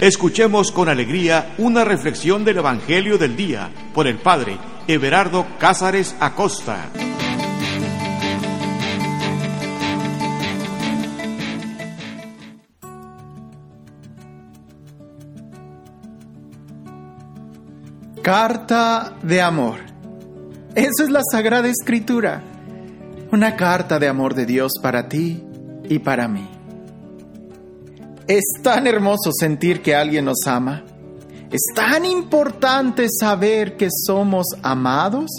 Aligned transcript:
Escuchemos 0.00 0.70
con 0.70 0.88
alegría 0.88 1.54
una 1.58 1.84
reflexión 1.84 2.44
del 2.44 2.58
Evangelio 2.58 3.18
del 3.18 3.36
Día 3.36 3.68
por 3.92 4.06
el 4.06 4.18
Padre 4.18 4.56
Everardo 4.86 5.44
Cázares 5.58 6.14
Acosta. 6.20 6.88
Carta 18.22 19.16
de 19.24 19.42
amor. 19.42 19.80
Eso 20.76 21.02
es 21.02 21.10
la 21.10 21.22
Sagrada 21.28 21.66
Escritura. 21.66 22.44
Una 23.32 23.56
carta 23.56 23.98
de 23.98 24.06
amor 24.06 24.34
de 24.34 24.46
Dios 24.46 24.74
para 24.80 25.08
ti 25.08 25.42
y 25.88 25.98
para 25.98 26.28
mí. 26.28 26.57
Es 28.28 28.44
tan 28.62 28.86
hermoso 28.86 29.32
sentir 29.32 29.80
que 29.80 29.94
alguien 29.94 30.26
nos 30.26 30.46
ama. 30.46 30.84
Es 31.50 31.62
tan 31.74 32.04
importante 32.04 33.06
saber 33.08 33.78
que 33.78 33.88
somos 33.90 34.48
amados 34.62 35.30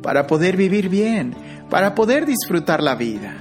para 0.00 0.28
poder 0.28 0.56
vivir 0.56 0.88
bien, 0.88 1.34
para 1.68 1.96
poder 1.96 2.26
disfrutar 2.26 2.84
la 2.84 2.94
vida. 2.94 3.34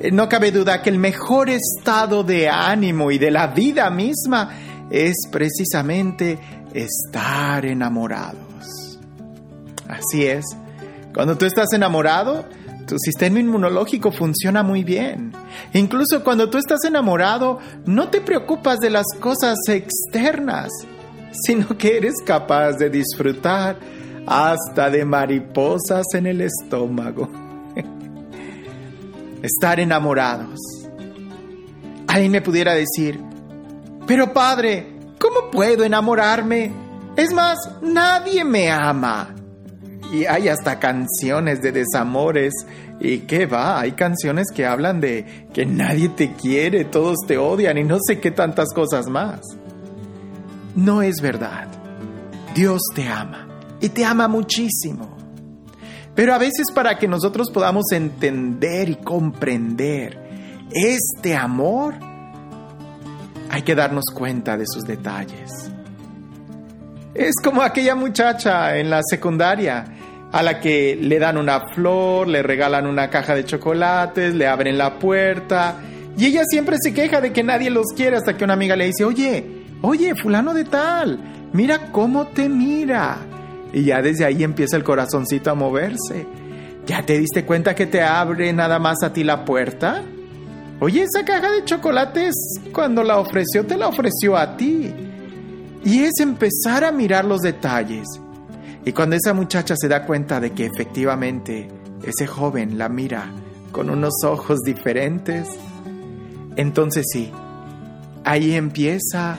Eh, 0.00 0.10
no 0.10 0.28
cabe 0.28 0.50
duda 0.50 0.82
que 0.82 0.90
el 0.90 0.98
mejor 0.98 1.50
estado 1.50 2.24
de 2.24 2.48
ánimo 2.48 3.12
y 3.12 3.18
de 3.18 3.30
la 3.30 3.46
vida 3.46 3.88
misma 3.90 4.50
es 4.90 5.14
precisamente 5.30 6.36
estar 6.74 7.64
enamorados. 7.64 8.98
Así 9.86 10.26
es, 10.26 10.44
cuando 11.14 11.38
tú 11.38 11.44
estás 11.44 11.72
enamorado, 11.72 12.44
tu 12.90 12.98
sistema 12.98 13.38
inmunológico 13.38 14.10
funciona 14.10 14.64
muy 14.64 14.82
bien. 14.82 15.32
Incluso 15.74 16.24
cuando 16.24 16.50
tú 16.50 16.58
estás 16.58 16.84
enamorado, 16.84 17.60
no 17.86 18.08
te 18.08 18.20
preocupas 18.20 18.80
de 18.80 18.90
las 18.90 19.06
cosas 19.20 19.56
externas, 19.68 20.70
sino 21.30 21.68
que 21.78 21.98
eres 21.98 22.14
capaz 22.26 22.72
de 22.72 22.90
disfrutar 22.90 23.78
hasta 24.26 24.90
de 24.90 25.04
mariposas 25.04 26.04
en 26.14 26.26
el 26.26 26.40
estómago. 26.40 27.30
Estar 29.42 29.78
enamorados. 29.78 30.58
Alguien 32.08 32.32
me 32.32 32.42
pudiera 32.42 32.74
decir, 32.74 33.20
pero 34.04 34.32
padre, 34.32 34.98
¿cómo 35.20 35.48
puedo 35.52 35.84
enamorarme? 35.84 36.72
Es 37.14 37.32
más, 37.32 37.56
nadie 37.82 38.44
me 38.44 38.68
ama. 38.68 39.32
Y 40.12 40.26
hay 40.26 40.48
hasta 40.48 40.78
canciones 40.78 41.62
de 41.62 41.72
desamores. 41.72 42.52
¿Y 42.98 43.20
qué 43.20 43.46
va? 43.46 43.80
Hay 43.80 43.92
canciones 43.92 44.46
que 44.54 44.66
hablan 44.66 45.00
de 45.00 45.48
que 45.52 45.64
nadie 45.64 46.08
te 46.08 46.32
quiere, 46.34 46.84
todos 46.84 47.18
te 47.26 47.38
odian 47.38 47.78
y 47.78 47.84
no 47.84 47.98
sé 48.04 48.18
qué 48.18 48.30
tantas 48.30 48.72
cosas 48.74 49.06
más. 49.06 49.40
No 50.74 51.02
es 51.02 51.20
verdad. 51.20 51.68
Dios 52.54 52.82
te 52.94 53.06
ama 53.06 53.48
y 53.80 53.88
te 53.88 54.04
ama 54.04 54.28
muchísimo. 54.28 55.16
Pero 56.14 56.34
a 56.34 56.38
veces 56.38 56.70
para 56.74 56.98
que 56.98 57.08
nosotros 57.08 57.50
podamos 57.50 57.92
entender 57.92 58.90
y 58.90 58.96
comprender 58.96 60.66
este 60.72 61.36
amor, 61.36 61.94
hay 63.48 63.62
que 63.62 63.74
darnos 63.74 64.04
cuenta 64.12 64.56
de 64.56 64.66
sus 64.66 64.84
detalles. 64.84 65.50
Es 67.14 67.34
como 67.42 67.62
aquella 67.62 67.94
muchacha 67.94 68.76
en 68.76 68.90
la 68.90 69.00
secundaria 69.02 69.84
a 70.32 70.42
la 70.42 70.60
que 70.60 70.96
le 71.00 71.18
dan 71.18 71.36
una 71.36 71.68
flor, 71.74 72.28
le 72.28 72.42
regalan 72.42 72.86
una 72.86 73.10
caja 73.10 73.34
de 73.34 73.44
chocolates, 73.44 74.34
le 74.34 74.46
abren 74.46 74.78
la 74.78 74.98
puerta 74.98 75.76
y 76.16 76.26
ella 76.26 76.42
siempre 76.48 76.76
se 76.80 76.92
queja 76.92 77.20
de 77.20 77.32
que 77.32 77.42
nadie 77.42 77.70
los 77.70 77.86
quiere 77.96 78.16
hasta 78.16 78.36
que 78.36 78.44
una 78.44 78.54
amiga 78.54 78.76
le 78.76 78.86
dice, 78.86 79.04
oye, 79.04 79.64
oye, 79.82 80.14
fulano 80.14 80.54
de 80.54 80.64
tal, 80.64 81.18
mira 81.52 81.90
cómo 81.92 82.28
te 82.28 82.48
mira. 82.48 83.18
Y 83.72 83.84
ya 83.84 84.02
desde 84.02 84.24
ahí 84.24 84.44
empieza 84.44 84.76
el 84.76 84.84
corazoncito 84.84 85.50
a 85.50 85.54
moverse. 85.54 86.26
¿Ya 86.86 87.04
te 87.04 87.18
diste 87.18 87.44
cuenta 87.44 87.74
que 87.74 87.86
te 87.86 88.02
abre 88.02 88.52
nada 88.52 88.78
más 88.78 89.02
a 89.02 89.12
ti 89.12 89.22
la 89.22 89.44
puerta? 89.44 90.02
Oye, 90.80 91.02
esa 91.02 91.24
caja 91.24 91.50
de 91.52 91.64
chocolates, 91.64 92.34
cuando 92.72 93.02
la 93.04 93.18
ofreció, 93.18 93.64
te 93.64 93.76
la 93.76 93.88
ofreció 93.88 94.36
a 94.36 94.56
ti. 94.56 94.92
Y 95.84 96.02
es 96.02 96.18
empezar 96.20 96.84
a 96.84 96.90
mirar 96.90 97.24
los 97.24 97.40
detalles 97.40 98.06
y 98.84 98.92
cuando 98.92 99.16
esa 99.16 99.34
muchacha 99.34 99.74
se 99.76 99.88
da 99.88 100.06
cuenta 100.06 100.40
de 100.40 100.52
que 100.52 100.66
efectivamente 100.66 101.68
ese 102.02 102.26
joven 102.26 102.78
la 102.78 102.88
mira 102.88 103.30
con 103.72 103.90
unos 103.90 104.14
ojos 104.24 104.60
diferentes, 104.60 105.48
entonces 106.56 107.06
sí, 107.12 107.30
ahí 108.24 108.54
empieza 108.54 109.38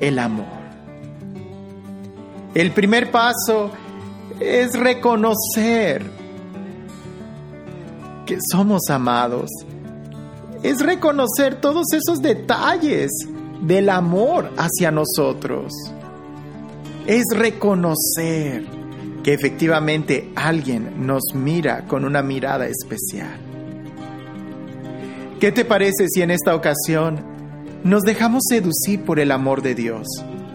el 0.00 0.18
amor. 0.18 0.62
El 2.54 2.72
primer 2.72 3.10
paso 3.10 3.70
es 4.40 4.78
reconocer 4.78 6.02
que 8.26 8.38
somos 8.50 8.90
amados. 8.90 9.48
Es 10.62 10.80
reconocer 10.80 11.60
todos 11.60 11.86
esos 11.92 12.20
detalles 12.20 13.10
del 13.62 13.88
amor 13.88 14.50
hacia 14.56 14.90
nosotros 14.90 15.72
es 17.06 17.24
reconocer 17.34 18.64
que 19.22 19.32
efectivamente 19.32 20.32
alguien 20.34 21.06
nos 21.06 21.22
mira 21.34 21.86
con 21.86 22.04
una 22.04 22.22
mirada 22.22 22.66
especial. 22.66 23.40
¿Qué 25.40 25.50
te 25.52 25.64
parece 25.64 26.06
si 26.08 26.22
en 26.22 26.30
esta 26.30 26.54
ocasión 26.54 27.80
nos 27.84 28.02
dejamos 28.02 28.44
seducir 28.48 29.04
por 29.04 29.18
el 29.18 29.32
amor 29.32 29.62
de 29.62 29.74
Dios? 29.74 30.06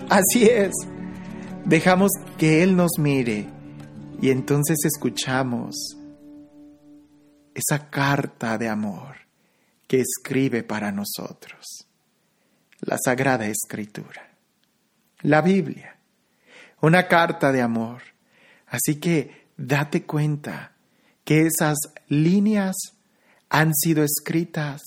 Así 0.10 0.46
es, 0.46 0.74
dejamos 1.66 2.12
que 2.38 2.64
Él 2.64 2.76
nos 2.76 2.92
mire 2.98 3.48
y 4.22 4.30
entonces 4.30 4.78
escuchamos 4.86 5.98
esa 7.54 7.90
carta 7.90 8.58
de 8.58 8.70
amor 8.70 9.16
que 9.88 10.02
escribe 10.02 10.64
para 10.64 10.92
nosotros, 10.92 11.88
la 12.82 12.98
Sagrada 13.04 13.48
Escritura, 13.48 14.30
la 15.22 15.42
Biblia 15.42 15.97
una 16.82 17.08
carta 17.08 17.52
de 17.52 17.62
amor. 17.62 18.02
Así 18.68 19.00
que 19.00 19.48
date 19.58 20.04
cuenta 20.04 20.74
que 21.24 21.48
esas 21.48 21.78
líneas 22.08 22.76
han 23.50 23.74
sido 23.74 24.04
escritas 24.04 24.82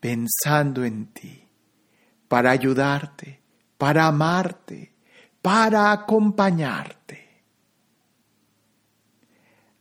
pensando 0.00 0.84
en 0.84 1.06
ti, 1.12 1.44
para 2.28 2.50
ayudarte, 2.50 3.40
para 3.76 4.06
amarte, 4.06 4.94
para 5.42 5.92
acompañarte. 5.92 7.28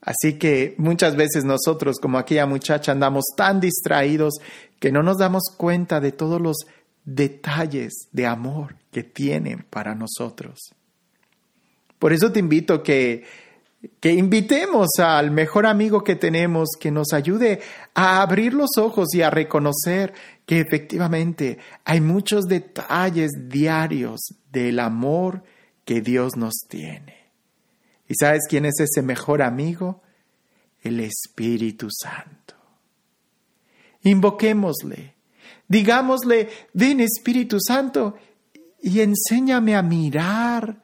Así 0.01 0.39
que 0.39 0.75
muchas 0.77 1.15
veces 1.15 1.43
nosotros, 1.43 1.99
como 1.99 2.17
aquella 2.17 2.45
muchacha, 2.45 2.91
andamos 2.91 3.25
tan 3.35 3.59
distraídos 3.59 4.35
que 4.79 4.91
no 4.91 5.03
nos 5.03 5.17
damos 5.17 5.43
cuenta 5.55 5.99
de 5.99 6.11
todos 6.11 6.41
los 6.41 6.57
detalles 7.03 8.07
de 8.11 8.25
amor 8.25 8.75
que 8.91 9.03
tienen 9.03 9.65
para 9.69 9.95
nosotros. 9.95 10.73
Por 11.99 12.13
eso 12.13 12.31
te 12.31 12.39
invito 12.39 12.81
que, 12.81 13.25
que 13.99 14.13
invitemos 14.13 14.87
al 14.99 15.31
mejor 15.31 15.65
amigo 15.65 16.03
que 16.03 16.15
tenemos 16.15 16.69
que 16.79 16.91
nos 16.91 17.13
ayude 17.13 17.59
a 17.93 18.21
abrir 18.21 18.53
los 18.53 18.77
ojos 18.77 19.13
y 19.13 19.21
a 19.21 19.29
reconocer 19.29 20.13
que 20.45 20.61
efectivamente 20.61 21.59
hay 21.83 22.01
muchos 22.01 22.45
detalles 22.45 23.31
diarios 23.47 24.21
del 24.51 24.79
amor 24.79 25.43
que 25.85 26.01
Dios 26.01 26.35
nos 26.37 26.53
tiene. 26.67 27.19
¿Y 28.07 28.15
sabes 28.19 28.41
quién 28.49 28.65
es 28.65 28.79
ese 28.79 29.01
mejor 29.01 29.41
amigo? 29.41 30.01
El 30.81 30.99
Espíritu 31.01 31.89
Santo. 31.91 32.55
Invoquémosle, 34.01 35.15
digámosle, 35.67 36.49
ven 36.73 37.01
Espíritu 37.01 37.57
Santo 37.59 38.15
y 38.81 39.01
enséñame 39.01 39.75
a 39.75 39.81
mirar 39.81 40.81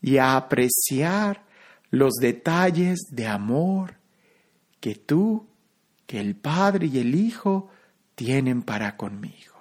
y 0.00 0.18
a 0.18 0.36
apreciar 0.36 1.44
los 1.90 2.14
detalles 2.14 2.98
de 3.10 3.26
amor 3.26 3.96
que 4.80 4.94
tú, 4.94 5.46
que 6.06 6.20
el 6.20 6.36
Padre 6.36 6.86
y 6.86 6.98
el 6.98 7.14
Hijo 7.14 7.68
tienen 8.14 8.62
para 8.62 8.96
conmigo. 8.96 9.54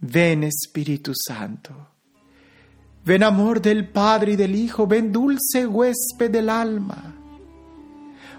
Ven 0.00 0.44
Espíritu 0.44 1.12
Santo, 1.14 1.88
ven 3.04 3.22
amor 3.22 3.62
del 3.62 3.88
Padre 3.88 4.32
y 4.32 4.36
del 4.36 4.56
Hijo, 4.56 4.86
ven 4.86 5.12
dulce 5.12 5.66
huésped 5.66 6.30
del 6.30 6.50
alma. 6.50 7.14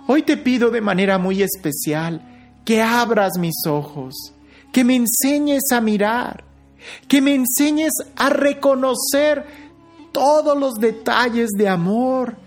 Hoy 0.08 0.24
te 0.24 0.36
pido 0.36 0.70
de 0.70 0.82
manera 0.82 1.18
muy 1.18 1.42
especial 1.42 2.60
que 2.66 2.82
abras 2.82 3.38
mis 3.40 3.66
ojos, 3.66 4.14
que 4.74 4.84
me 4.84 4.96
enseñes 4.98 5.64
a 5.72 5.80
mirar, 5.80 6.44
que 7.08 7.22
me 7.22 7.34
enseñes 7.36 7.92
a 8.16 8.30
reconocer 8.30 9.46
todos 10.12 10.58
los 10.58 10.76
detalles 10.76 11.50
de 11.58 11.68
amor 11.68 12.38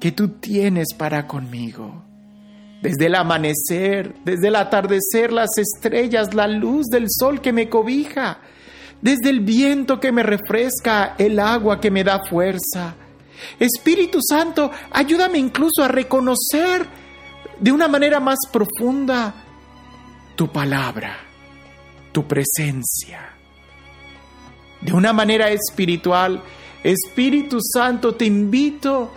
que 0.00 0.12
tú 0.12 0.28
tienes 0.28 0.88
para 0.96 1.26
conmigo. 1.26 2.02
desde 2.82 3.06
el 3.06 3.14
amanecer, 3.14 4.12
desde 4.24 4.48
el 4.48 4.56
atardecer, 4.56 5.32
las 5.32 5.50
estrellas, 5.56 6.34
la 6.34 6.48
luz 6.48 6.86
del 6.86 7.06
sol 7.08 7.40
que 7.40 7.52
me 7.52 7.68
cobija, 7.68 8.40
desde 9.00 9.30
el 9.30 9.38
viento 9.40 10.00
que 10.00 10.10
me 10.10 10.24
refresca, 10.24 11.14
el 11.16 11.38
agua 11.38 11.80
que 11.80 11.92
me 11.92 12.02
da 12.02 12.20
fuerza. 12.28 12.96
Espíritu 13.58 14.18
Santo, 14.20 14.70
ayúdame 14.90 15.38
incluso 15.38 15.82
a 15.82 15.88
reconocer 15.88 16.86
de 17.60 17.70
una 17.70 17.86
manera 17.86 18.18
más 18.18 18.38
profunda 18.50 19.32
tu 20.34 20.50
palabra, 20.50 21.16
tu 22.10 22.26
presencia. 22.26 23.31
De 24.82 24.92
una 24.92 25.12
manera 25.12 25.48
espiritual, 25.50 26.42
Espíritu 26.82 27.58
Santo, 27.60 28.14
te 28.14 28.24
invito 28.24 29.12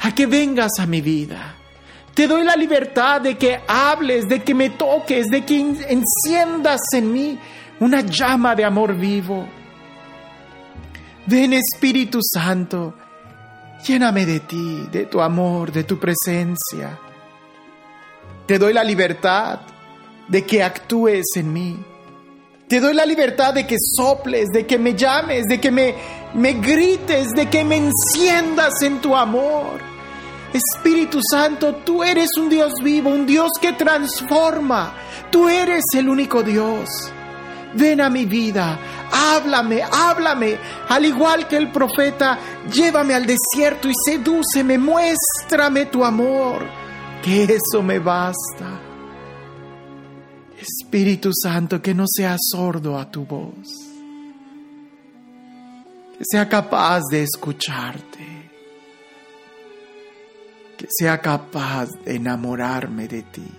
a 0.00 0.14
que 0.14 0.26
vengas 0.26 0.72
a 0.78 0.86
mi 0.86 1.00
vida. 1.00 1.56
Te 2.14 2.28
doy 2.28 2.44
la 2.44 2.56
libertad 2.56 3.22
de 3.22 3.38
que 3.38 3.60
hables, 3.66 4.28
de 4.28 4.42
que 4.42 4.54
me 4.54 4.70
toques, 4.70 5.28
de 5.28 5.44
que 5.44 5.58
enciendas 5.60 6.80
en 6.92 7.12
mí 7.12 7.38
una 7.80 8.02
llama 8.02 8.54
de 8.54 8.64
amor 8.64 8.94
vivo. 8.94 9.48
Ven 11.26 11.54
Espíritu 11.54 12.20
Santo, 12.22 12.94
lléname 13.86 14.26
de 14.26 14.40
ti, 14.40 14.88
de 14.92 15.06
tu 15.06 15.22
amor, 15.22 15.72
de 15.72 15.84
tu 15.84 15.98
presencia. 15.98 16.98
Te 18.46 18.58
doy 18.58 18.74
la 18.74 18.84
libertad 18.84 19.60
de 20.28 20.44
que 20.44 20.62
actúes 20.62 21.24
en 21.36 21.52
mí. 21.52 21.78
Te 22.72 22.80
doy 22.80 22.94
la 22.94 23.04
libertad 23.04 23.52
de 23.52 23.66
que 23.66 23.76
soples, 23.78 24.48
de 24.48 24.64
que 24.64 24.78
me 24.78 24.94
llames, 24.94 25.44
de 25.44 25.60
que 25.60 25.70
me, 25.70 25.94
me 26.32 26.54
grites, 26.54 27.28
de 27.36 27.50
que 27.50 27.64
me 27.64 27.76
enciendas 27.76 28.80
en 28.80 28.98
tu 28.98 29.14
amor. 29.14 29.78
Espíritu 30.54 31.20
Santo, 31.30 31.74
tú 31.84 32.02
eres 32.02 32.30
un 32.38 32.48
Dios 32.48 32.72
vivo, 32.82 33.10
un 33.10 33.26
Dios 33.26 33.50
que 33.60 33.74
transforma. 33.74 34.94
Tú 35.30 35.50
eres 35.50 35.84
el 35.94 36.08
único 36.08 36.42
Dios. 36.42 36.88
Ven 37.74 38.00
a 38.00 38.08
mi 38.08 38.24
vida, 38.24 38.78
háblame, 39.12 39.82
háblame. 39.82 40.56
Al 40.88 41.04
igual 41.04 41.46
que 41.46 41.58
el 41.58 41.70
profeta, 41.70 42.38
llévame 42.72 43.12
al 43.12 43.26
desierto 43.26 43.86
y 43.86 43.92
sedúceme, 44.02 44.78
muéstrame 44.78 45.84
tu 45.84 46.02
amor, 46.02 46.66
que 47.22 47.42
eso 47.44 47.82
me 47.82 47.98
basta. 47.98 48.91
Espíritu 50.92 51.30
Santo, 51.32 51.80
que 51.80 51.94
no 51.94 52.04
sea 52.06 52.36
sordo 52.38 52.98
a 52.98 53.10
tu 53.10 53.24
voz, 53.24 53.66
que 56.18 56.22
sea 56.22 56.46
capaz 56.46 57.00
de 57.10 57.22
escucharte, 57.22 58.50
que 60.76 60.86
sea 60.90 61.18
capaz 61.18 61.88
de 62.04 62.16
enamorarme 62.16 63.08
de 63.08 63.22
ti. 63.22 63.50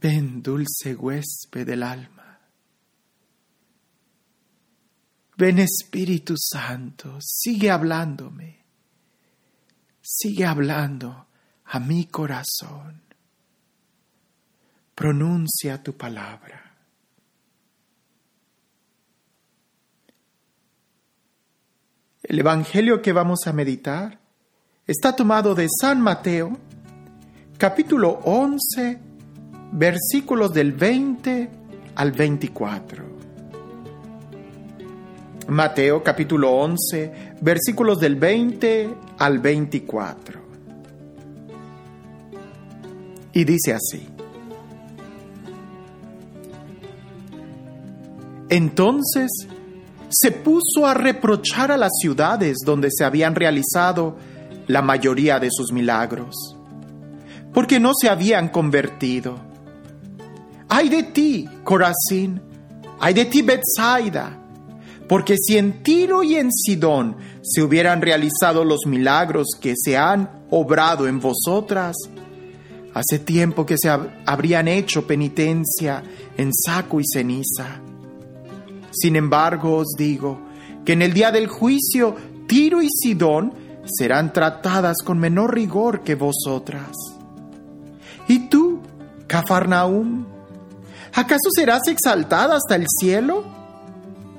Ven, 0.00 0.42
dulce 0.42 0.96
huésped 0.96 1.64
del 1.64 1.84
alma. 1.84 2.40
Ven 5.36 5.60
Espíritu 5.60 6.34
Santo, 6.36 7.18
sigue 7.20 7.70
hablándome 7.70 8.61
sigue 10.14 10.44
hablando 10.44 11.26
a 11.64 11.80
mi 11.80 12.04
corazón. 12.04 13.00
Pronuncia 14.94 15.82
tu 15.82 15.96
palabra. 15.96 16.74
El 22.22 22.38
Evangelio 22.38 23.00
que 23.00 23.12
vamos 23.12 23.46
a 23.46 23.52
meditar 23.52 24.20
está 24.86 25.16
tomado 25.16 25.54
de 25.54 25.66
San 25.80 26.00
Mateo, 26.00 26.58
capítulo 27.56 28.20
11, 28.24 28.98
versículos 29.72 30.52
del 30.52 30.72
20 30.72 31.50
al 31.94 32.12
24. 32.12 33.12
Mateo 35.48 36.02
capítulo 36.02 36.52
11, 36.52 37.31
versículos 37.42 37.98
del 37.98 38.16
20 38.16 38.94
al 39.18 39.38
24. 39.40 40.40
Y 43.34 43.44
dice 43.44 43.74
así. 43.74 44.08
Entonces 48.48 49.30
se 50.08 50.30
puso 50.30 50.86
a 50.86 50.94
reprochar 50.94 51.72
a 51.72 51.76
las 51.76 51.92
ciudades 52.00 52.58
donde 52.64 52.88
se 52.90 53.04
habían 53.04 53.34
realizado 53.34 54.16
la 54.66 54.82
mayoría 54.82 55.40
de 55.40 55.48
sus 55.50 55.72
milagros, 55.72 56.36
porque 57.54 57.80
no 57.80 57.92
se 57.98 58.10
habían 58.10 58.50
convertido. 58.50 59.40
Ay 60.68 60.90
de 60.90 61.02
ti, 61.02 61.48
Corazín, 61.64 62.42
ay 63.00 63.14
de 63.14 63.24
ti, 63.24 63.40
Bethsaida 63.40 64.41
porque 65.12 65.36
si 65.36 65.58
en 65.58 65.82
Tiro 65.82 66.22
y 66.22 66.36
en 66.36 66.50
Sidón 66.50 67.18
se 67.42 67.60
hubieran 67.60 68.00
realizado 68.00 68.64
los 68.64 68.86
milagros 68.86 69.48
que 69.60 69.74
se 69.76 69.98
han 69.98 70.46
obrado 70.48 71.06
en 71.06 71.20
vosotras, 71.20 71.94
hace 72.94 73.18
tiempo 73.18 73.66
que 73.66 73.76
se 73.76 73.90
habrían 73.90 74.68
hecho 74.68 75.06
penitencia 75.06 76.02
en 76.38 76.50
saco 76.54 76.98
y 76.98 77.04
ceniza. 77.04 77.82
Sin 78.90 79.16
embargo 79.16 79.76
os 79.76 79.88
digo 79.98 80.40
que 80.82 80.94
en 80.94 81.02
el 81.02 81.12
día 81.12 81.30
del 81.30 81.46
juicio 81.46 82.16
Tiro 82.48 82.80
y 82.80 82.88
Sidón 82.88 83.52
serán 83.84 84.32
tratadas 84.32 84.96
con 85.04 85.18
menor 85.18 85.54
rigor 85.54 86.04
que 86.04 86.14
vosotras. 86.14 86.96
¿Y 88.28 88.48
tú, 88.48 88.80
Cafarnaúm? 89.26 90.24
¿Acaso 91.12 91.50
serás 91.54 91.86
exaltada 91.88 92.56
hasta 92.56 92.76
el 92.76 92.86
cielo? 92.88 93.60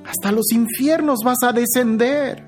Hasta 0.06 0.32
los 0.32 0.52
infiernos 0.52 1.20
vas 1.24 1.42
a 1.42 1.52
descender. 1.52 2.44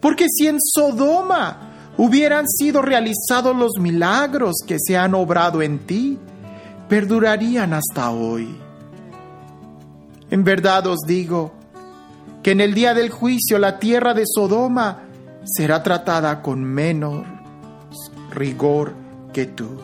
Porque 0.00 0.26
si 0.28 0.46
en 0.46 0.58
Sodoma 0.60 1.92
hubieran 1.96 2.46
sido 2.48 2.82
realizados 2.82 3.56
los 3.56 3.72
milagros 3.80 4.56
que 4.66 4.76
se 4.78 4.96
han 4.96 5.14
obrado 5.14 5.62
en 5.62 5.80
ti, 5.80 6.18
perdurarían 6.88 7.72
hasta 7.74 8.10
hoy. 8.10 8.56
En 10.30 10.44
verdad 10.44 10.86
os 10.86 11.00
digo 11.06 11.52
que 12.42 12.52
en 12.52 12.60
el 12.60 12.74
día 12.74 12.94
del 12.94 13.10
juicio 13.10 13.58
la 13.58 13.78
tierra 13.78 14.14
de 14.14 14.24
Sodoma 14.26 15.04
será 15.44 15.82
tratada 15.82 16.42
con 16.42 16.62
menor 16.62 17.24
rigor 18.30 18.94
que 19.32 19.46
tú. 19.46 19.78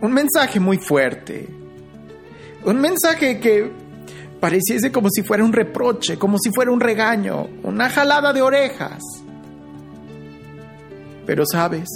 Un 0.00 0.12
mensaje 0.12 0.60
muy 0.60 0.78
fuerte. 0.78 1.48
Un 2.64 2.80
mensaje 2.80 3.38
que 3.40 3.70
pareciese 4.40 4.92
como 4.92 5.08
si 5.10 5.22
fuera 5.22 5.44
un 5.44 5.52
reproche, 5.52 6.18
como 6.18 6.38
si 6.38 6.50
fuera 6.50 6.70
un 6.70 6.80
regaño, 6.80 7.46
una 7.62 7.88
jalada 7.88 8.32
de 8.32 8.42
orejas. 8.42 9.02
Pero 11.24 11.44
sabes, 11.46 11.88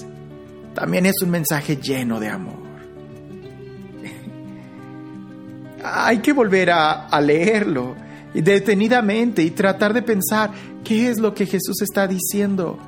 también 0.74 1.06
es 1.06 1.20
un 1.22 1.30
mensaje 1.30 1.76
lleno 1.76 2.18
de 2.20 2.28
amor. 2.28 2.58
Hay 5.84 6.18
que 6.18 6.32
volver 6.32 6.70
a, 6.70 7.20
leerlo 7.20 7.94
detenidamente 8.34 9.42
y 9.42 9.50
tratar 9.50 9.92
de 9.92 10.02
pensar 10.02 10.50
qué 10.84 11.08
es 11.10 11.18
lo 11.18 11.34
que 11.34 11.46
Jesús 11.46 11.82
está 11.82 12.06
diciendo 12.06 12.78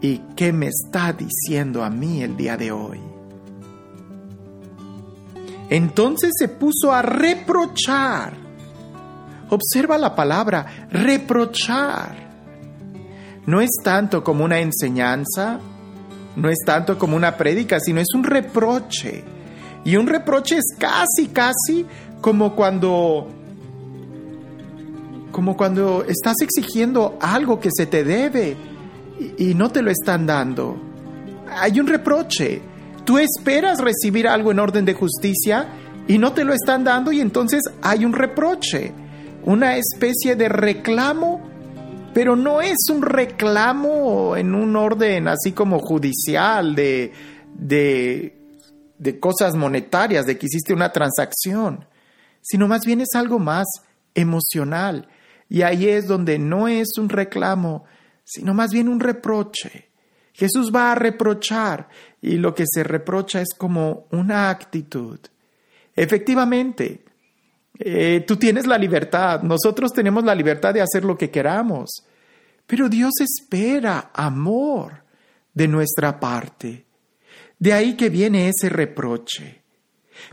y 0.00 0.18
qué 0.36 0.52
me 0.52 0.68
está 0.68 1.12
diciendo 1.12 1.82
a 1.82 1.90
mí 1.90 2.22
el 2.22 2.36
día 2.36 2.56
de 2.56 2.72
hoy. 2.72 3.07
Entonces 5.70 6.32
se 6.38 6.48
puso 6.48 6.92
a 6.92 7.02
reprochar. 7.02 8.34
Observa 9.50 9.98
la 9.98 10.14
palabra, 10.14 10.88
reprochar. 10.90 12.28
No 13.46 13.60
es 13.60 13.70
tanto 13.82 14.22
como 14.22 14.44
una 14.44 14.60
enseñanza, 14.60 15.58
no 16.36 16.50
es 16.50 16.58
tanto 16.64 16.98
como 16.98 17.16
una 17.16 17.36
prédica, 17.36 17.80
sino 17.80 18.00
es 18.00 18.08
un 18.14 18.24
reproche. 18.24 19.24
Y 19.84 19.96
un 19.96 20.06
reproche 20.06 20.56
es 20.56 20.76
casi, 20.78 21.28
casi 21.32 21.86
como 22.20 22.54
cuando 22.54 23.28
como 25.30 25.56
cuando 25.56 26.04
estás 26.04 26.36
exigiendo 26.40 27.16
algo 27.20 27.60
que 27.60 27.68
se 27.72 27.86
te 27.86 28.02
debe 28.02 28.56
y, 29.38 29.50
y 29.50 29.54
no 29.54 29.70
te 29.70 29.82
lo 29.82 29.90
están 29.90 30.26
dando. 30.26 30.76
Hay 31.60 31.78
un 31.78 31.86
reproche. 31.86 32.60
Tú 33.08 33.16
esperas 33.16 33.78
recibir 33.78 34.28
algo 34.28 34.50
en 34.50 34.58
orden 34.58 34.84
de 34.84 34.92
justicia 34.92 35.66
y 36.06 36.18
no 36.18 36.34
te 36.34 36.44
lo 36.44 36.52
están 36.52 36.84
dando 36.84 37.10
y 37.10 37.22
entonces 37.22 37.62
hay 37.80 38.04
un 38.04 38.12
reproche, 38.12 38.92
una 39.44 39.78
especie 39.78 40.36
de 40.36 40.50
reclamo, 40.50 41.40
pero 42.12 42.36
no 42.36 42.60
es 42.60 42.76
un 42.92 43.00
reclamo 43.00 44.36
en 44.36 44.54
un 44.54 44.76
orden 44.76 45.26
así 45.26 45.52
como 45.52 45.78
judicial 45.78 46.74
de, 46.74 47.14
de, 47.54 48.36
de 48.98 49.18
cosas 49.18 49.54
monetarias, 49.54 50.26
de 50.26 50.36
que 50.36 50.44
hiciste 50.44 50.74
una 50.74 50.92
transacción. 50.92 51.86
sino 52.42 52.68
más 52.68 52.84
bien 52.84 53.00
es 53.00 53.14
algo 53.14 53.38
más 53.38 53.64
emocional. 54.14 55.08
Y 55.48 55.62
ahí 55.62 55.88
es 55.88 56.08
donde 56.08 56.38
no 56.38 56.68
es 56.68 56.98
un 56.98 57.08
reclamo, 57.08 57.86
sino 58.22 58.52
más 58.52 58.70
bien 58.70 58.86
un 58.86 59.00
reproche. 59.00 59.88
Jesús 60.38 60.70
va 60.72 60.92
a 60.92 60.94
reprochar 60.94 61.88
y 62.20 62.36
lo 62.36 62.54
que 62.54 62.64
se 62.66 62.82
reprocha 62.82 63.40
es 63.40 63.48
como 63.56 64.06
una 64.10 64.50
actitud. 64.50 65.18
Efectivamente, 65.94 67.04
eh, 67.78 68.24
tú 68.26 68.36
tienes 68.36 68.66
la 68.66 68.78
libertad, 68.78 69.42
nosotros 69.42 69.92
tenemos 69.92 70.24
la 70.24 70.34
libertad 70.34 70.74
de 70.74 70.82
hacer 70.82 71.04
lo 71.04 71.16
que 71.16 71.30
queramos, 71.30 71.90
pero 72.66 72.88
Dios 72.88 73.12
espera 73.20 74.10
amor 74.12 75.04
de 75.54 75.68
nuestra 75.68 76.18
parte. 76.18 76.84
De 77.58 77.72
ahí 77.72 77.96
que 77.96 78.08
viene 78.08 78.48
ese 78.48 78.68
reproche. 78.68 79.62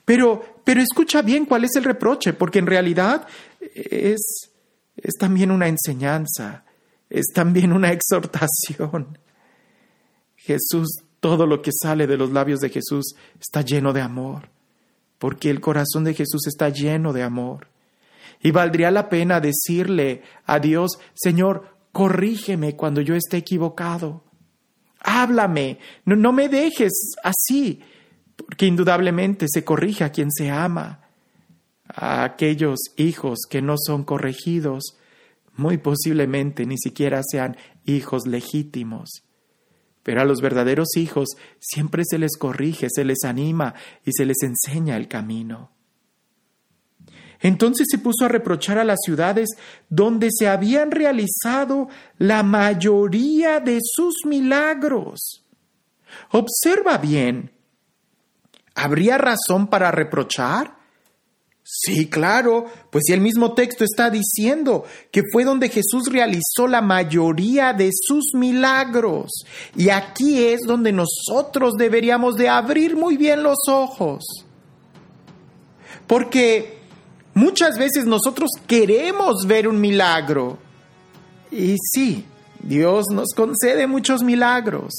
Pero, 0.04 0.62
pero 0.63 0.82
escucha 0.82 1.22
bien 1.22 1.46
cuál 1.46 1.63
es 1.63 1.75
el 1.75 1.84
reproche, 1.84 2.34
porque 2.34 2.60
en 2.60 2.68
realidad 2.68 3.27
es, 3.74 4.51
es 4.98 5.13
también 5.20 5.51
una 5.51 5.68
enseñanza, 5.68 6.65
es 7.10 7.27
también 7.34 7.74
una 7.74 7.92
exhortación. 7.94 9.18
Jesús, 10.36 11.04
todo 11.25 11.48
lo 11.48 11.62
que 11.62 11.72
sale 11.72 12.05
de 12.05 12.17
los 12.17 12.32
labios 12.32 12.60
de 12.60 12.70
Jesús 12.70 13.15
está 13.39 13.62
lleno 13.62 13.94
de 13.94 14.01
amor 14.01 14.50
porque 15.25 15.50
el 15.50 15.62
corazón 15.62 16.03
de 16.03 16.13
Jesús 16.13 16.46
está 16.48 16.70
lleno 16.70 17.13
de 17.13 17.24
amor. 17.24 17.67
Y 18.41 18.51
valdría 18.51 18.91
la 18.91 19.10
pena 19.10 19.39
decirle 19.39 20.22
a 20.46 20.60
Dios, 20.60 21.00
Señor, 21.15 21.77
corrígeme 21.91 22.75
cuando 22.75 23.01
yo 23.01 23.15
esté 23.15 23.38
equivocado. 23.38 24.24
Háblame, 25.00 25.79
no, 26.05 26.15
no 26.15 26.32
me 26.32 26.50
dejes 26.50 27.15
así, 27.24 27.82
porque 28.36 28.67
indudablemente 28.67 29.48
se 29.50 29.63
corrige 29.63 30.03
a 30.03 30.12
quien 30.12 30.32
se 30.32 30.51
ama. 30.51 31.01
A 31.88 32.24
aquellos 32.24 32.79
hijos 32.98 33.39
que 33.50 33.62
no 33.62 33.75
son 33.77 34.03
corregidos, 34.03 34.98
muy 35.55 35.77
posiblemente 35.77 36.65
ni 36.65 36.77
siquiera 36.77 37.22
sean 37.24 37.58
hijos 37.86 38.27
legítimos. 38.27 39.25
Pero 40.05 40.21
a 40.21 40.25
los 40.25 40.39
verdaderos 40.39 40.97
hijos 40.97 41.29
siempre 41.59 42.03
se 42.05 42.19
les 42.19 42.38
corrige, 42.38 42.89
se 42.91 43.03
les 43.03 43.24
anima 43.24 43.74
y 44.05 44.12
se 44.13 44.24
les 44.24 44.38
enseña 44.43 44.97
el 44.97 45.07
camino. 45.07 45.71
Entonces 47.39 47.88
se 47.89 47.97
puso 47.97 48.25
a 48.25 48.27
reprochar 48.27 48.77
a 48.77 48.83
las 48.83 49.00
ciudades 49.03 49.50
donde 49.89 50.29
se 50.31 50.47
habían 50.47 50.91
realizado 50.91 51.88
la 52.19 52.43
mayoría 52.43 53.59
de 53.59 53.79
sus 53.81 54.13
milagros. 54.27 55.43
Observa 56.29 57.00
bien. 57.00 57.50
¿Habría 58.75 59.17
razón 59.17 59.65
para 59.71 59.89
reprochar? 59.89 60.85
Sí, 61.67 62.07
claro, 62.07 62.67
pues 62.91 63.05
si 63.07 63.13
el 63.13 63.22
mismo 63.22 63.53
texto 63.53 63.84
está 63.84 64.12
diciendo 64.12 64.86
que 65.12 65.24
fue 65.34 65.43
donde 65.43 65.67
Jesús 65.67 66.12
realizó 66.12 66.67
la 66.67 66.79
mayoría 66.79 67.74
de 67.74 67.89
sus 67.91 68.36
milagros. 68.36 69.31
Y 69.75 69.89
aquí 69.89 70.43
es 70.43 70.60
donde 70.62 70.91
nosotros 70.91 71.74
deberíamos 71.75 72.36
de 72.36 72.50
abrir 72.50 72.95
muy 72.95 73.17
bien 73.17 73.41
los 73.41 73.57
ojos. 73.67 74.24
Porque 76.05 76.77
muchas 77.34 77.79
veces 77.79 78.05
nosotros 78.05 78.51
queremos 78.67 79.48
ver 79.48 79.67
un 79.67 79.81
milagro. 79.81 80.60
Y 81.51 81.77
sí, 81.79 82.25
Dios 82.62 83.05
nos 83.12 83.29
concede 83.36 83.88
muchos 83.88 84.22
milagros. 84.22 84.93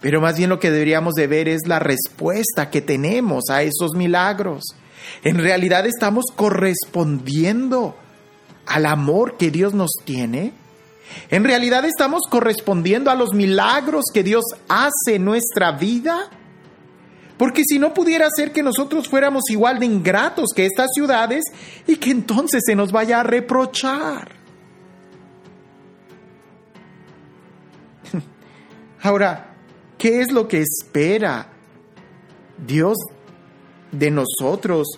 Pero 0.00 0.20
más 0.20 0.36
bien 0.36 0.50
lo 0.50 0.58
que 0.58 0.72
deberíamos 0.72 1.14
de 1.14 1.28
ver 1.28 1.48
es 1.48 1.68
la 1.68 1.78
respuesta 1.78 2.68
que 2.68 2.80
tenemos 2.80 3.44
a 3.48 3.62
esos 3.62 3.92
milagros. 3.94 4.64
En 5.22 5.38
realidad 5.38 5.86
estamos 5.86 6.26
correspondiendo 6.34 7.96
al 8.66 8.86
amor 8.86 9.36
que 9.36 9.50
Dios 9.50 9.74
nos 9.74 9.90
tiene. 10.04 10.52
En 11.30 11.44
realidad 11.44 11.84
estamos 11.84 12.22
correspondiendo 12.30 13.10
a 13.10 13.14
los 13.14 13.34
milagros 13.34 14.04
que 14.12 14.22
Dios 14.22 14.44
hace 14.68 15.16
en 15.16 15.24
nuestra 15.24 15.72
vida. 15.72 16.30
Porque 17.36 17.62
si 17.64 17.78
no 17.78 17.94
pudiera 17.94 18.28
ser 18.34 18.52
que 18.52 18.62
nosotros 18.62 19.08
fuéramos 19.08 19.44
igual 19.50 19.78
de 19.78 19.86
ingratos 19.86 20.50
que 20.54 20.66
estas 20.66 20.88
ciudades 20.94 21.44
y 21.86 21.96
que 21.96 22.10
entonces 22.10 22.62
se 22.64 22.74
nos 22.74 22.92
vaya 22.92 23.20
a 23.20 23.22
reprochar. 23.22 24.32
Ahora, 29.02 29.54
¿qué 29.96 30.20
es 30.20 30.30
lo 30.30 30.46
que 30.48 30.60
espera 30.60 31.48
Dios 32.66 32.98
de 33.92 34.10
nosotros. 34.10 34.88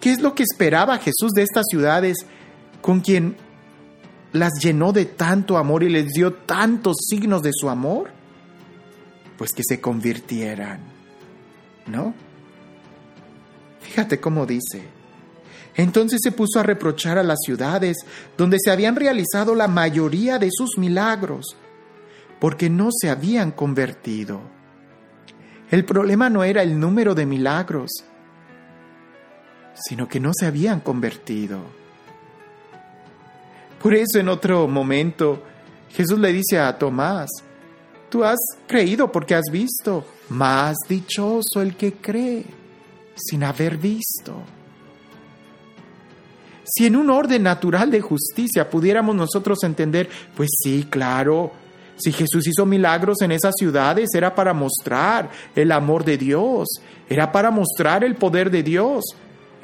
¿Qué 0.00 0.12
es 0.12 0.20
lo 0.20 0.34
que 0.34 0.42
esperaba 0.42 0.98
Jesús 0.98 1.32
de 1.32 1.42
estas 1.42 1.64
ciudades 1.70 2.18
con 2.82 3.00
quien 3.00 3.36
las 4.32 4.52
llenó 4.62 4.92
de 4.92 5.06
tanto 5.06 5.56
amor 5.56 5.82
y 5.82 5.88
les 5.88 6.12
dio 6.12 6.32
tantos 6.32 6.96
signos 7.08 7.42
de 7.42 7.52
su 7.52 7.70
amor? 7.70 8.10
Pues 9.38 9.52
que 9.52 9.62
se 9.66 9.80
convirtieran, 9.80 10.80
¿no? 11.86 12.14
Fíjate 13.80 14.20
cómo 14.20 14.46
dice. 14.46 14.82
Entonces 15.76 16.20
se 16.22 16.32
puso 16.32 16.60
a 16.60 16.62
reprochar 16.62 17.18
a 17.18 17.22
las 17.22 17.38
ciudades 17.44 17.96
donde 18.36 18.58
se 18.60 18.70
habían 18.70 18.96
realizado 18.96 19.54
la 19.54 19.68
mayoría 19.68 20.38
de 20.38 20.50
sus 20.52 20.78
milagros, 20.78 21.56
porque 22.40 22.70
no 22.70 22.90
se 22.92 23.10
habían 23.10 23.50
convertido. 23.50 24.53
El 25.70 25.84
problema 25.84 26.30
no 26.30 26.44
era 26.44 26.62
el 26.62 26.78
número 26.78 27.14
de 27.14 27.26
milagros, 27.26 27.90
sino 29.74 30.08
que 30.08 30.20
no 30.20 30.30
se 30.32 30.46
habían 30.46 30.80
convertido. 30.80 31.58
Por 33.82 33.94
eso 33.94 34.18
en 34.18 34.28
otro 34.28 34.66
momento 34.68 35.42
Jesús 35.90 36.18
le 36.18 36.32
dice 36.32 36.58
a 36.58 36.78
Tomás, 36.78 37.30
tú 38.08 38.24
has 38.24 38.38
creído 38.66 39.10
porque 39.12 39.34
has 39.34 39.46
visto, 39.50 40.04
más 40.30 40.76
dichoso 40.88 41.60
el 41.60 41.76
que 41.76 41.94
cree 41.94 42.44
sin 43.14 43.44
haber 43.44 43.76
visto. 43.76 44.42
Si 46.64 46.86
en 46.86 46.96
un 46.96 47.10
orden 47.10 47.42
natural 47.42 47.90
de 47.90 48.00
justicia 48.00 48.70
pudiéramos 48.70 49.14
nosotros 49.14 49.62
entender, 49.64 50.08
pues 50.34 50.50
sí, 50.62 50.86
claro, 50.88 51.52
si 51.96 52.12
Jesús 52.12 52.46
hizo 52.46 52.66
milagros 52.66 53.22
en 53.22 53.32
esas 53.32 53.54
ciudades 53.58 54.10
era 54.14 54.34
para 54.34 54.52
mostrar 54.52 55.30
el 55.54 55.70
amor 55.72 56.04
de 56.04 56.18
Dios, 56.18 56.68
era 57.08 57.30
para 57.30 57.50
mostrar 57.50 58.04
el 58.04 58.16
poder 58.16 58.50
de 58.50 58.62
Dios. 58.62 59.04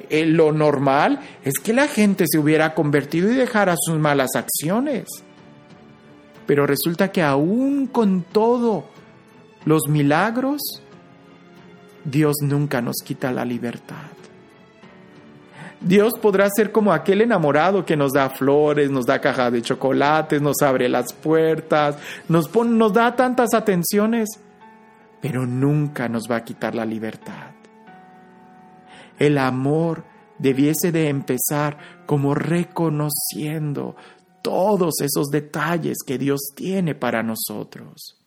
Eh, 0.09 0.25
lo 0.25 0.53
normal 0.53 1.21
es 1.45 1.55
que 1.59 1.73
la 1.73 1.89
gente 1.89 2.25
se 2.31 2.39
hubiera 2.39 2.75
convertido 2.75 3.31
y 3.31 3.35
dejara 3.35 3.75
sus 3.79 3.99
malas 3.99 4.31
acciones. 4.35 5.07
Pero 6.47 6.67
resulta 6.67 7.13
que 7.13 7.23
aún 7.23 7.87
con 7.87 8.23
todo 8.23 8.87
los 9.65 9.89
milagros, 9.89 10.61
Dios 12.05 12.37
nunca 12.43 12.81
nos 12.81 12.97
quita 13.05 13.31
la 13.31 13.45
libertad. 13.45 14.20
Dios 15.81 16.13
podrá 16.21 16.49
ser 16.55 16.73
como 16.73 16.93
aquel 16.93 17.23
enamorado 17.23 17.87
que 17.87 17.97
nos 17.97 18.13
da 18.13 18.29
flores, 18.29 18.91
nos 18.91 19.07
da 19.07 19.19
caja 19.21 19.51
de 19.51 19.63
chocolates, 19.63 20.43
nos 20.43 20.61
abre 20.63 20.89
las 20.89 21.13
puertas, 21.15 21.97
nos, 22.29 22.55
nos 22.55 22.93
da 22.93 23.17
tantas 23.17 23.55
atenciones, 23.55 24.29
pero 25.23 25.47
nunca 25.47 26.09
nos 26.09 26.31
va 26.31 26.37
a 26.37 26.45
quitar 26.45 26.75
la 26.75 26.85
libertad. 26.85 27.53
El 29.19 29.39
amor 29.39 30.05
debiese 30.39 30.93
de 30.93 31.09
empezar 31.09 31.79
como 32.05 32.35
reconociendo 32.35 33.97
todos 34.43 35.01
esos 35.01 35.29
detalles 35.29 35.99
que 36.07 36.19
Dios 36.19 36.41
tiene 36.55 36.95
para 36.95 37.23
nosotros. 37.23 38.19